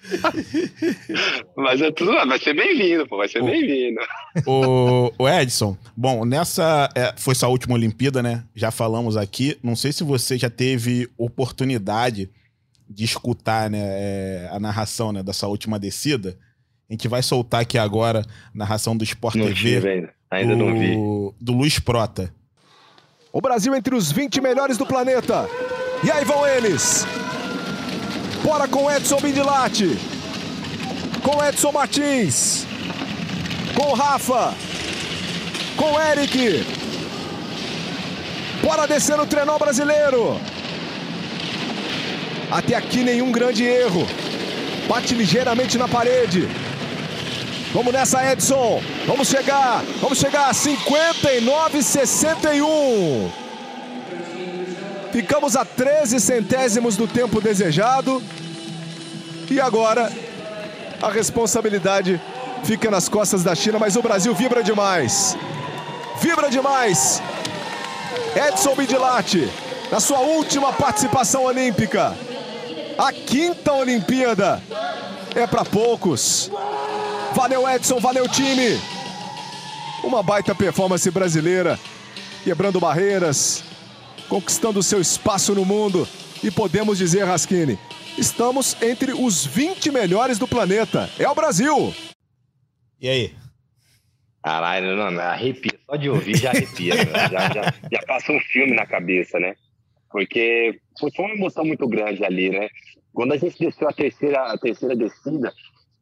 [1.56, 4.00] Mas é tudo, vai ser bem-vindo, pô, vai ser bem-vindo.
[4.46, 6.88] O, o Edson, bom, nessa.
[6.94, 8.44] é, foi sua última Olimpíada, né?
[8.54, 9.59] Já falamos aqui.
[9.62, 12.30] Não sei se você já teve oportunidade
[12.88, 16.37] de escutar né, é, a narração né, dessa última descida.
[16.88, 18.24] A gente vai soltar aqui agora a
[18.56, 19.88] narração do Sport Não TV.
[19.88, 20.94] ainda, ainda não vi.
[20.94, 22.32] do, do Luiz Prota.
[23.32, 25.48] O Brasil entre os 20 melhores do planeta.
[26.04, 27.04] E aí vão eles.
[28.46, 29.98] Bora com Edson Bindilate.
[31.20, 32.64] Com Edson Martins.
[33.74, 34.54] Com Rafa.
[35.76, 36.64] Com Eric.
[38.62, 40.40] Bora descer o trenó brasileiro.
[42.48, 44.06] Até aqui nenhum grande erro.
[44.88, 46.48] Bate ligeiramente na parede.
[47.74, 48.80] Vamos nessa, Edson.
[49.09, 49.82] Vamos chegar.
[50.00, 53.28] Vamos chegar a 59,61.
[55.11, 58.22] Ficamos a 13 centésimos do tempo desejado.
[59.50, 60.12] E agora
[61.00, 62.20] a responsabilidade
[62.64, 65.37] fica nas costas da China, mas o Brasil vibra demais.
[66.20, 67.22] Vibra demais.
[68.35, 69.48] Edson Bidilati,
[69.90, 72.16] na sua última participação olímpica.
[72.98, 74.62] A quinta Olimpíada
[75.35, 76.50] é para poucos.
[77.35, 78.80] Valeu, Edson, valeu, time.
[80.02, 81.78] Uma baita performance brasileira,
[82.42, 83.62] quebrando barreiras,
[84.28, 86.09] conquistando seu espaço no mundo.
[86.42, 87.78] E podemos dizer, Rasquini,
[88.18, 91.09] estamos entre os 20 melhores do planeta.
[91.18, 91.94] É o Brasil.
[93.00, 93.35] E aí?
[94.42, 95.79] Caralho, não, não, arrepia.
[95.87, 96.94] Só de ouvir já arrepia.
[96.94, 97.05] né?
[97.31, 99.55] já, já, já passa um filme na cabeça, né?
[100.11, 102.68] Porque foi uma emoção muito grande ali, né?
[103.12, 105.52] Quando a gente desceu a terceira, a terceira descida,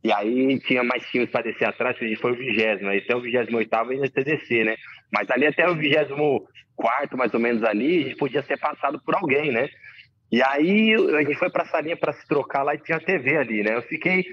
[0.02, 3.16] e aí tinha mais times para descer atrás, a gente foi o vigésimo, aí até
[3.16, 4.76] o vigésimo oitavo ainda ia descer, né?
[5.10, 6.46] Mas ali até o vigésimo
[6.76, 9.68] quarto, mais ou menos ali, a gente podia ser passado por alguém, né?
[10.30, 13.62] E aí a gente foi pra salinha para se trocar lá e tinha TV ali,
[13.62, 13.76] né?
[13.76, 14.24] Eu fiquei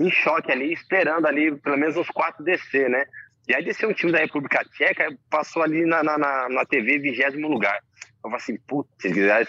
[0.00, 3.04] em choque ali, esperando ali pelo menos os quatro descer, né?
[3.46, 6.98] E aí desceu um time da República Tcheca, passou ali na, na, na, na TV,
[6.98, 7.78] vigésimo lugar.
[8.24, 8.90] Eu falei assim, putz,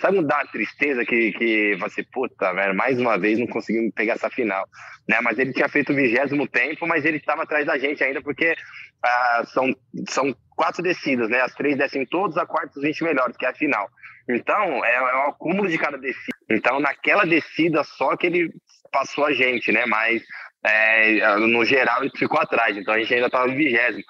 [0.01, 3.93] sabe me uma tristeza que, que eu assim, puta, velho, mais uma vez não conseguimos
[3.95, 4.67] pegar essa final,
[5.07, 5.21] né?
[5.21, 8.53] Mas ele tinha feito o vigésimo tempo, mas ele estava atrás da gente ainda, porque
[9.01, 9.73] ah, são,
[10.09, 11.39] são quatro descidas, né?
[11.39, 13.89] As três descem todos, a quarta os 20 melhores, que é a final.
[14.27, 16.37] Então, é, é o acúmulo de cada descida.
[16.49, 18.51] Então, naquela descida só que ele
[18.91, 19.85] passou a gente, né?
[19.85, 20.21] Mas
[20.65, 24.03] é, no geral ele ficou atrás, então a gente ainda estava vigésimo.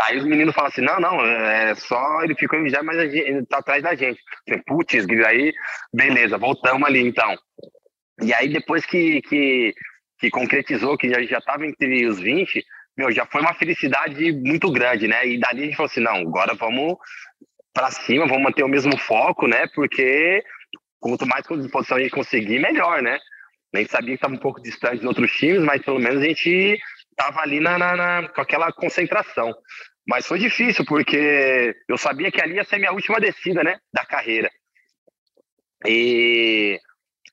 [0.00, 3.44] Aí os meninos falam assim, não, não, é só ele ficou em vigésimo, mas ele
[3.46, 4.20] tá atrás da gente.
[4.46, 5.52] Falei, Putz, aí,
[5.92, 7.36] beleza, voltamos ali então.
[8.22, 9.74] E aí depois que, que,
[10.20, 12.64] que concretizou, que já, já tava entre os 20,
[12.96, 15.26] meu, já foi uma felicidade muito grande, né?
[15.26, 16.96] E dali a gente falou assim, não, agora vamos
[17.72, 19.66] para cima, vamos manter o mesmo foco, né?
[19.74, 20.42] Porque
[21.00, 23.18] quanto mais posição a gente conseguir, melhor, né?
[23.74, 26.24] A gente sabia que estava um pouco distante de outros times, mas pelo menos a
[26.24, 26.78] gente
[27.18, 29.52] estava ali na, na, na, com aquela concentração.
[30.06, 33.78] Mas foi difícil, porque eu sabia que ali ia ser minha última descida, né?
[33.92, 34.48] Da carreira.
[35.86, 36.78] E,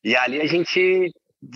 [0.04, 1.12] e ali a gente.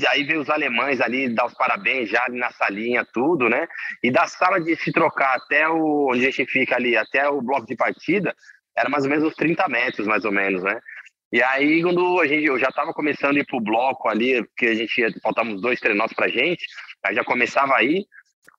[0.08, 3.68] Aí veio os alemães ali dar os parabéns já ali na salinha, tudo, né?
[4.04, 7.42] E da sala de se trocar até o, onde a gente fica ali, até o
[7.42, 8.36] bloco de partida,
[8.78, 10.80] era mais ou menos uns 30 metros, mais ou menos, né?
[11.32, 14.68] E aí, quando a gente, eu já estava começando a ir pro bloco ali, porque
[14.68, 16.66] a gente ia, faltavam uns dois treinos pra gente,
[17.04, 18.06] aí já começava aí,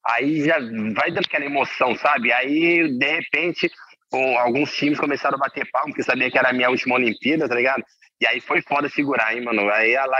[0.07, 0.59] aí já
[0.95, 2.33] vai dando aquela emoção, sabe?
[2.33, 3.71] Aí, de repente,
[4.39, 7.55] alguns times começaram a bater palma, porque sabia que era a minha última Olimpíada, tá
[7.55, 7.85] ligado?
[8.21, 9.71] E aí foi foda segurar, hein, mano?
[9.71, 10.19] Aí ela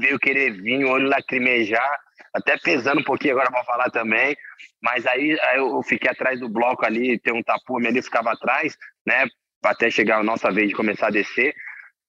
[0.00, 1.98] veio querer vir, o olho lacrimejar,
[2.34, 4.36] até pesando um pouquinho agora pra falar também.
[4.82, 8.76] Mas aí, aí eu fiquei atrás do bloco ali, tem um tapume ali, ficava atrás,
[9.06, 9.26] né?
[9.64, 11.54] Até chegar a nossa vez de começar a descer.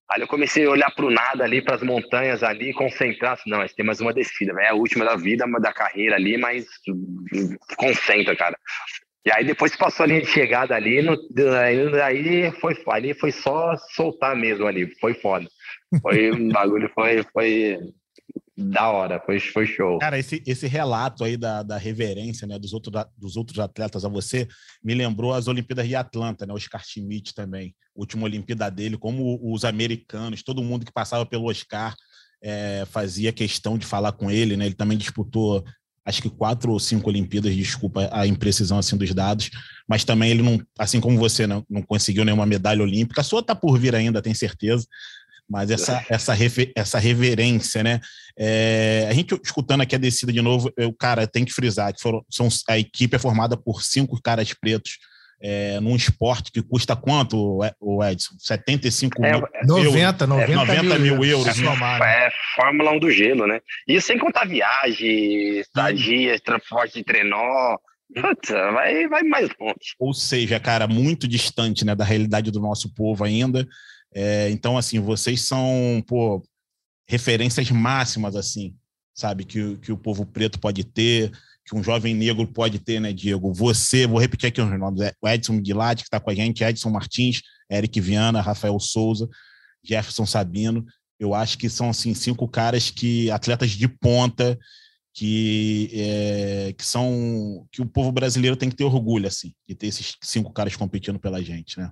[0.09, 3.33] Aí eu comecei a olhar pro nada ali, para as montanhas ali, concentrar.
[3.33, 4.65] assim, Não, mas tem mais uma descida, véio.
[4.65, 6.65] é a última da vida, da carreira ali, mas
[7.75, 8.57] concentra, cara.
[9.25, 11.17] E aí depois passou a linha de chegada ali, no,
[12.01, 15.45] aí foi ali foi só soltar mesmo ali, foi foda.
[16.01, 17.77] Foi um bagulho, foi, foi
[18.57, 19.99] da hora, foi, foi show.
[19.99, 24.09] Cara, esse, esse relato aí da, da reverência né, dos, outro, dos outros atletas a
[24.09, 24.47] você
[24.83, 26.53] me lembrou as Olimpíadas de Atlanta, né?
[26.53, 31.95] Oscar Schmidt também, última Olimpíada dele, como os americanos, todo mundo que passava pelo Oscar
[32.41, 34.65] é, fazia questão de falar com ele, né?
[34.65, 35.63] Ele também disputou
[36.07, 39.51] acho que quatro ou cinco Olimpíadas, desculpa a imprecisão assim dos dados,
[39.85, 43.43] mas também ele não, assim como você, não, não conseguiu nenhuma medalha olímpica, a sua
[43.43, 44.87] tá por vir ainda, tenho certeza,
[45.49, 47.99] mas essa, essa, refer, essa reverência, né?
[48.37, 52.01] É, a gente escutando aqui a descida de novo, eu, cara, tem que frisar que
[52.01, 54.97] foram, são, a equipe é formada por cinco caras pretos
[55.41, 58.35] é, num esporte que custa quanto, o Edson?
[58.39, 61.59] 75 é, mil 90, 90, 90 mil, mil euros.
[61.59, 63.59] É, é, Fórmula 1 do gelo, né?
[63.87, 67.77] E sem contar viagem, estadia, transporte de trenó.
[68.15, 69.95] Puta, vai, vai mais longe.
[69.99, 73.67] Ou seja, cara, muito distante né, da realidade do nosso povo ainda.
[74.13, 76.43] É, então, assim, vocês são, pô,
[77.07, 78.75] referências máximas, assim,
[79.13, 81.31] sabe, que, que o povo preto pode ter,
[81.65, 83.53] que um jovem negro pode ter, né, Diego?
[83.53, 86.63] Você, vou repetir aqui os nomes: é o Edson Guilati, que está com a gente,
[86.63, 89.27] Edson Martins, Eric Viana, Rafael Souza,
[89.83, 90.85] Jefferson Sabino.
[91.19, 94.57] Eu acho que são assim cinco caras que atletas de ponta
[95.13, 99.87] que, é, que são que o povo brasileiro tem que ter orgulho assim de ter
[99.87, 101.89] esses cinco caras competindo pela gente, né?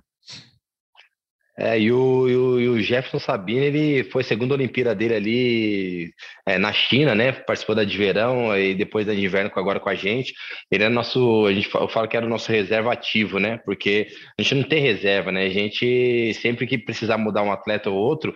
[1.58, 5.14] É, e o, e o, e o Jefferson Sabino, ele foi a segunda Olimpíada dele
[5.14, 7.32] ali é, na China, né?
[7.32, 10.34] Participou da de verão e depois da de inverno agora com a gente.
[10.70, 13.58] Ele é nosso, a gente eu falo que era o nosso reserva ativo, né?
[13.64, 14.06] Porque
[14.38, 15.46] a gente não tem reserva, né?
[15.46, 18.34] A gente sempre que precisar mudar um atleta ou outro,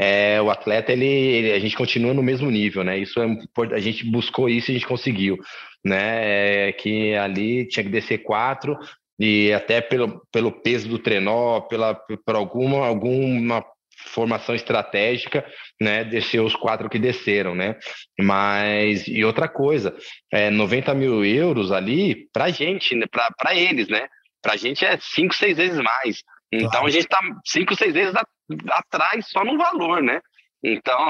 [0.00, 2.96] é, o atleta ele, ele, a gente continua no mesmo nível, né?
[2.98, 3.26] Isso é
[3.74, 5.38] a gente buscou isso e a gente conseguiu,
[5.84, 6.68] né?
[6.68, 8.78] É, que ali tinha que descer quatro,
[9.20, 13.62] e até pelo, pelo peso do trenó, pela, por alguma, alguma
[14.06, 15.46] formação estratégica,
[15.78, 17.78] né, descer os quatro que desceram, né,
[18.18, 19.94] mas, e outra coisa,
[20.32, 24.08] é, 90 mil euros ali, pra gente, né, pra, pra eles, né,
[24.40, 26.86] pra gente é cinco, seis vezes mais, então claro.
[26.86, 28.24] a gente tá cinco, seis vezes a,
[28.70, 30.22] atrás só no valor, né,
[30.64, 31.08] então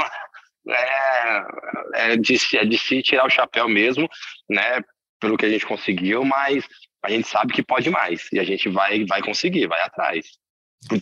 [0.69, 1.45] é,
[1.95, 4.09] é, de, é de se tirar o chapéu mesmo,
[4.49, 4.81] né,
[5.21, 6.67] pelo que a gente conseguiu, mas
[7.03, 10.27] a gente sabe que pode mais e a gente vai, vai conseguir, vai atrás.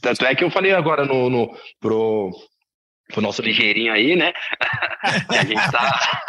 [0.01, 2.31] Tanto é que eu falei agora no, no, pro,
[3.09, 4.33] pro nosso ligeirinho aí, né?
[5.29, 6.23] a gente tá.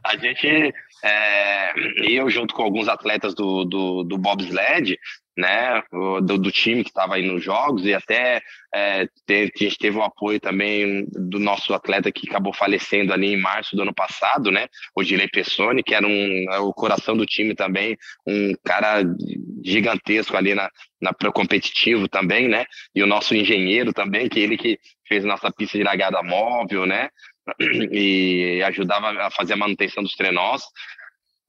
[0.04, 0.74] a gente.
[1.02, 1.72] É,
[2.10, 4.98] eu, junto com alguns atletas do, do, do bobsled,
[5.36, 8.40] né, do, do time que estava aí nos jogos e até
[8.74, 13.40] é, a gente teve o apoio também do nosso atleta que acabou falecendo ali em
[13.40, 17.26] março do ano passado, né, o Dilei Pessoni, que era um, é o coração do
[17.26, 19.02] time também, um cara
[19.62, 20.70] gigantesco ali na,
[21.00, 22.64] na competitivo também, né,
[22.94, 27.10] e o nosso engenheiro também, que ele que fez nossa pista de largada móvel, né,
[27.92, 30.62] e ajudava a fazer a manutenção dos trenós.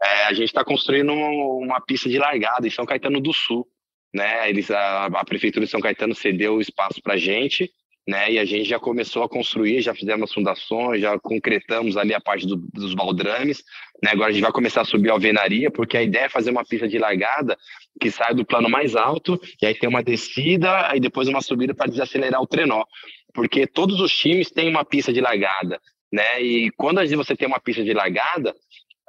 [0.04, 3.68] É, a gente está construindo uma pista de largada em São Caetano do Sul
[4.14, 4.50] né?
[4.50, 7.72] Eles, a, a prefeitura de São Caetano cedeu o espaço para a gente,
[8.08, 8.32] né?
[8.32, 12.48] E a gente já começou a construir, já fizemos fundações, já concretamos ali a parte
[12.48, 13.64] do, dos baldrames,
[14.02, 14.12] né?
[14.12, 16.64] Agora a gente vai começar a subir a alvenaria, porque a ideia é fazer uma
[16.64, 17.58] pista de largada
[18.00, 21.74] que sai do plano mais alto, e aí tem uma descida, aí depois uma subida
[21.74, 22.86] para desacelerar o trenó,
[23.34, 25.82] porque todos os times têm uma pista de largada,
[26.12, 26.42] né?
[26.42, 28.56] E quando você tem uma pista de largada,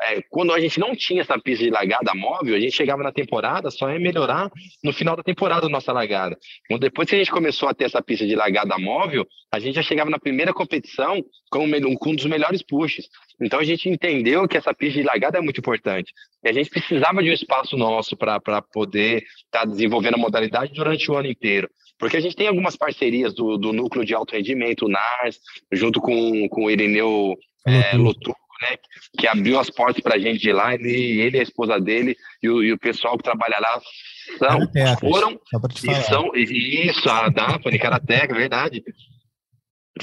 [0.01, 3.11] é, quando a gente não tinha essa pista de largada móvel, a gente chegava na
[3.11, 4.51] temporada, só ia melhorar
[4.83, 6.39] no final da temporada a nossa largada.
[6.65, 9.75] Então, depois que a gente começou a ter essa pista de largada móvel, a gente
[9.75, 13.09] já chegava na primeira competição com um dos melhores pushes.
[13.41, 16.13] Então a gente entendeu que essa pista de largada é muito importante.
[16.45, 20.73] E a gente precisava de um espaço nosso para poder estar tá desenvolvendo a modalidade
[20.73, 21.69] durante o ano inteiro.
[21.99, 25.41] Porque a gente tem algumas parcerias do, do núcleo de alto rendimento, o NARS,
[25.73, 27.35] junto com, com o Irineu
[27.67, 28.33] é, Lotu
[28.63, 28.77] né,
[29.19, 32.49] que abriu as portas para a gente de lá, ele, ele a esposa dele e
[32.49, 33.81] o, e o pessoal que trabalha lá
[34.39, 34.61] são,
[35.01, 35.41] foram
[35.85, 38.83] e são, isso, a Daphne, Karateka, verdade,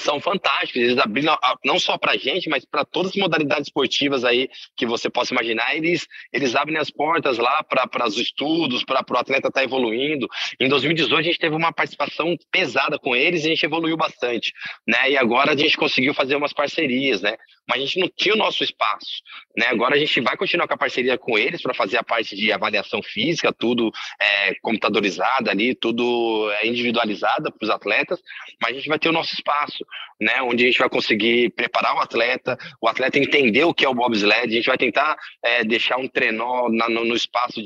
[0.02, 0.82] são fantásticos.
[0.82, 4.86] Eles abriram não só para a gente, mas para todas as modalidades esportivas aí que
[4.86, 5.76] você possa imaginar.
[5.76, 10.28] Eles, eles abrem as portas lá para os estudos, para o atleta estar tá evoluindo.
[10.60, 14.54] Em 2018 a gente teve uma participação pesada com eles e a gente evoluiu bastante,
[14.88, 15.12] né?
[15.12, 17.38] E agora a gente conseguiu fazer umas parcerias, né?
[17.68, 19.24] Mas a gente não tinha o nosso espaço,
[19.58, 19.68] né?
[19.68, 22.52] Agora a gente vai continuar com a parceria com eles para fazer a parte de
[22.52, 28.22] avaliação física, tudo é, computadorizado ali, tudo é, individualizado para os atletas,
[28.62, 29.85] mas a gente vai ter o nosso espaço
[30.20, 33.90] né, onde a gente vai conseguir preparar o atleta, o atleta entender o que é
[33.90, 37.62] o bobsled, a gente vai tentar é, deixar um trenó na, no, no, espaço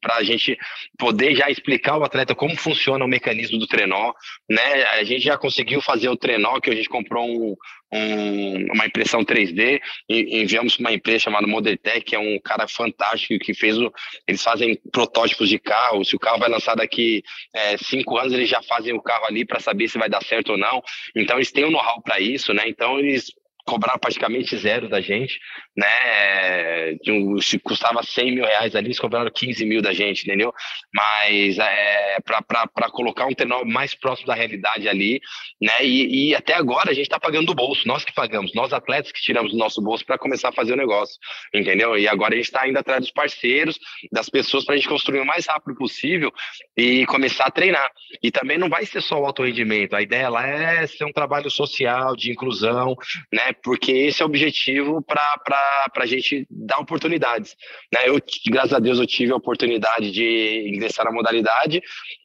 [0.00, 0.56] para a gente
[0.98, 4.12] poder já explicar ao atleta como funciona o mecanismo do trenó,
[4.48, 7.54] né, a gente já conseguiu fazer o trenó, que a gente comprou um,
[7.94, 12.66] um, uma impressão 3D e enviamos para uma empresa chamada Modertech, que é um cara
[12.66, 13.92] fantástico que fez o.
[14.26, 16.04] Eles fazem protótipos de carro.
[16.04, 17.22] Se o carro vai lançar daqui
[17.54, 20.52] é, cinco anos, eles já fazem o carro ali para saber se vai dar certo
[20.52, 20.82] ou não.
[21.14, 22.64] Então eles têm um know-how para isso, né?
[22.66, 23.32] Então eles
[23.64, 25.40] cobraram praticamente zero da gente,
[25.76, 26.96] né?
[27.40, 30.52] Se custava 100 mil reais ali, eles cobraram 15 mil da gente, entendeu?
[30.92, 35.20] Mas é, para colocar um tenor mais próximo da realidade ali,
[35.60, 35.84] né?
[35.84, 39.10] E, e até agora a gente está pagando do bolso, nós que pagamos, nós atletas
[39.10, 41.16] que tiramos do nosso bolso para começar a fazer o negócio,
[41.52, 41.96] entendeu?
[41.96, 43.78] E agora a gente está indo atrás dos parceiros,
[44.12, 46.30] das pessoas para a gente construir o mais rápido possível
[46.76, 47.90] e começar a treinar.
[48.22, 51.12] E também não vai ser só o alto rendimento, a ideia lá é ser um
[51.12, 52.94] trabalho social, de inclusão,
[53.32, 53.53] né?
[53.62, 57.56] Porque esse é o objetivo para a gente dar oportunidades.
[57.92, 58.08] Né?
[58.08, 61.82] Eu, graças a Deus, eu tive a oportunidade de ingressar na modalidade,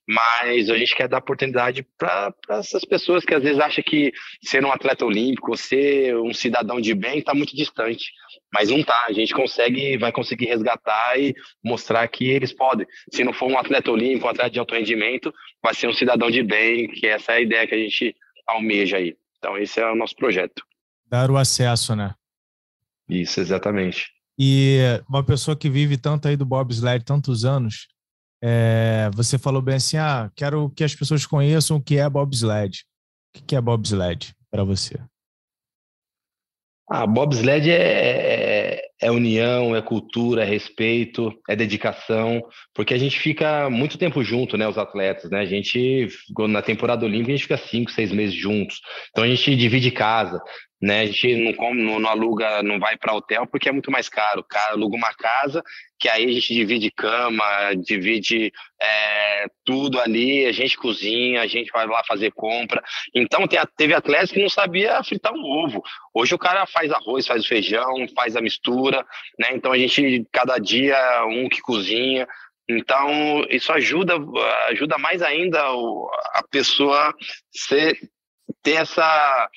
[0.08, 4.12] mas a gente quer dar oportunidade para essas pessoas que às vezes acham que
[4.44, 8.12] ser um atleta olímpico, ser um cidadão de bem, está muito distante.
[8.52, 12.88] Mas não tá, a gente consegue, vai conseguir resgatar e mostrar que eles podem.
[13.14, 15.32] Se não for um atleta olímpico, um atleta de alto rendimento,
[15.64, 18.16] vai ser um cidadão de bem, que essa é a ideia que a gente
[18.48, 19.16] almeja aí.
[19.38, 20.64] Então, esse é o nosso projeto.
[21.10, 22.14] Dar o acesso, né?
[23.10, 24.08] Isso, exatamente.
[24.38, 24.80] E
[25.10, 27.88] uma pessoa que vive tanto aí do bobsled tantos anos,
[28.42, 32.86] É, você falou bem assim: ah, quero que as pessoas conheçam o que é bobsled.
[33.36, 34.98] O que é bobsled para você?
[36.92, 42.42] Ah, bobsled é, é, é, união, é cultura, é respeito, é dedicação,
[42.74, 45.42] porque a gente fica muito tempo junto, né, os atletas, né?
[45.42, 46.08] A gente,
[46.48, 48.80] na temporada olímpica, a gente fica cinco, seis meses juntos.
[49.10, 50.42] Então a gente divide casa,
[50.82, 51.02] né?
[51.02, 54.08] A gente não, come, não, não aluga, não vai para hotel porque é muito mais
[54.08, 54.44] caro.
[54.44, 55.62] Cara aluga uma casa
[56.00, 57.44] que aí a gente divide cama,
[57.76, 62.82] divide é, tudo ali, a gente cozinha, a gente vai lá fazer compra.
[63.14, 65.84] Então tem, teve atletas que não sabia fritar um ovo.
[66.14, 69.06] Hoje o cara faz arroz, faz feijão, faz a mistura,
[69.38, 69.50] né?
[69.52, 72.26] Então a gente cada dia um que cozinha.
[72.70, 74.14] Então isso ajuda
[74.70, 77.14] ajuda mais ainda a pessoa
[77.52, 77.98] ser
[78.64, 79.50] ter essa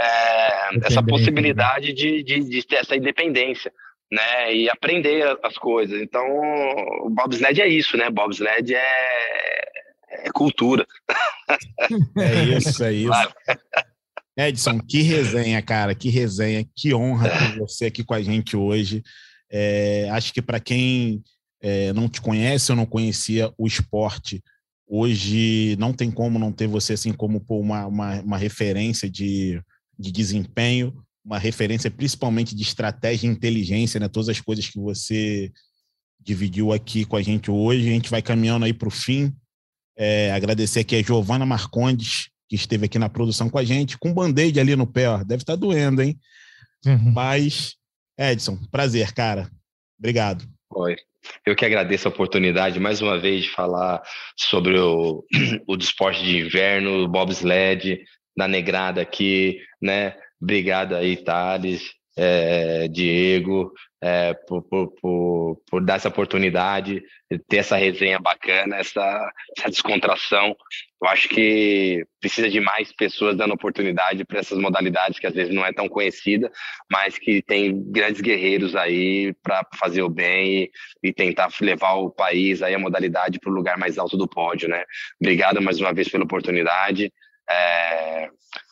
[0.00, 3.70] é, essa possibilidade de, de, de, ter essa independência,
[4.10, 4.54] né?
[4.54, 6.00] E aprender as coisas.
[6.00, 6.24] Então,
[7.02, 8.08] o bobsled é isso, né?
[8.08, 9.68] Bobsled é,
[10.10, 10.86] é cultura.
[12.16, 13.08] É isso, é isso.
[13.08, 13.32] Claro.
[14.36, 19.02] Edson, que resenha, cara, que resenha, que honra ter você aqui com a gente hoje.
[19.50, 21.22] É, acho que para quem
[21.60, 24.42] é, não te conhece ou não conhecia o esporte,
[24.86, 29.60] hoje não tem como não ter você assim como uma, uma, uma referência de
[30.00, 34.08] de desempenho, uma referência principalmente de estratégia e inteligência, né?
[34.08, 35.52] Todas as coisas que você
[36.18, 37.88] dividiu aqui com a gente hoje.
[37.88, 39.34] A gente vai caminhando aí para o fim.
[39.96, 44.12] É, agradecer aqui a Giovana Marcondes, que esteve aqui na produção com a gente, com
[44.12, 45.18] band-aid ali no pé, ó.
[45.18, 46.18] Deve estar tá doendo, hein?
[46.86, 47.12] Uhum.
[47.12, 47.76] Mas,
[48.18, 49.50] Edson, prazer, cara.
[49.98, 50.48] Obrigado.
[50.74, 50.96] Oi.
[51.46, 54.02] Eu que agradeço a oportunidade, mais uma vez, de falar
[54.36, 55.22] sobre o,
[55.68, 58.02] o desporto de inverno, o bobsled,
[58.40, 60.16] da negrada aqui, né?
[60.40, 63.70] Obrigado aí, Thales, é, Diego,
[64.02, 67.02] é, por, por, por, por, dar essa oportunidade,
[67.46, 70.56] ter essa resenha bacana, essa, essa descontração.
[71.02, 75.54] Eu acho que precisa de mais pessoas dando oportunidade para essas modalidades que às vezes
[75.54, 76.50] não é tão conhecida,
[76.90, 80.70] mas que tem grandes guerreiros aí para fazer o bem e,
[81.02, 84.66] e, tentar levar o país aí a modalidade para o lugar mais alto do pódio,
[84.66, 84.82] né?
[85.20, 87.12] Obrigado mais uma vez pela oportunidade.
[87.50, 88.28] É,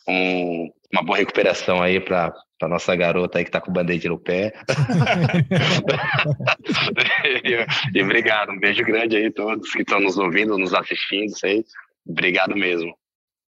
[0.07, 4.07] um, uma boa recuperação aí para a nossa garota aí que está com o band-aid
[4.07, 4.53] no pé.
[7.43, 11.37] e, e, obrigado, um beijo grande aí a todos que estão nos ouvindo, nos assistindo,
[11.37, 11.63] sei.
[12.07, 12.95] Obrigado mesmo.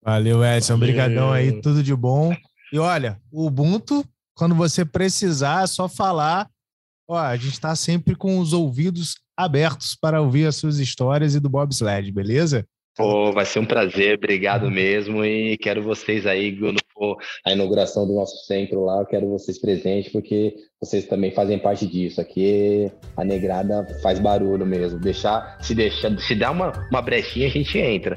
[0.04, 0.76] Valeu, Edson.
[0.76, 2.36] Obrigadão aí, tudo de bom.
[2.72, 4.06] E olha, o Ubuntu,
[4.36, 6.50] quando você precisar, é só falar.
[7.08, 11.40] Ó, a gente está sempre com os ouvidos abertos para ouvir as suas histórias e
[11.40, 12.68] do bobsled, beleza?
[13.34, 15.26] Vai ser um prazer, obrigado mesmo.
[15.26, 20.12] E quero vocês aí, quando for a inauguração do nosso centro lá, quero vocês presentes,
[20.12, 22.22] porque vocês também fazem parte disso.
[22.22, 25.00] Aqui a negrada faz barulho mesmo.
[25.00, 28.16] Deixar, se deixar, se der uma, uma brechinha, a gente entra.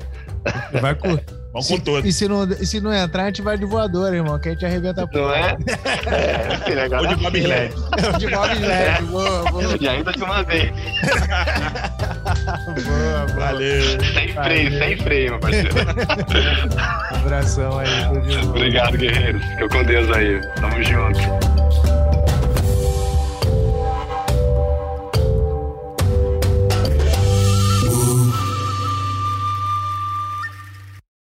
[0.80, 1.16] Vai com,
[1.56, 2.06] Vamos com tudo.
[2.06, 4.52] E se, não, e se não entrar, a gente vai de voador, irmão, que a
[4.52, 5.22] gente arrebenta a porra.
[5.22, 5.56] Não é?
[6.66, 7.74] é Ou de Bob Sled.
[7.74, 9.76] Ou de Bob Sled, boa, boa.
[9.80, 10.70] E ainda uma vez.
[12.84, 13.46] boa, boa.
[13.46, 13.82] Valeu.
[14.12, 15.70] Sem freio, sem freio, meu parceiro.
[17.24, 17.88] Abração aí.
[18.44, 19.42] Obrigado, guerreiros.
[19.42, 20.38] Fica com Deus aí.
[20.60, 21.55] Tamo junto.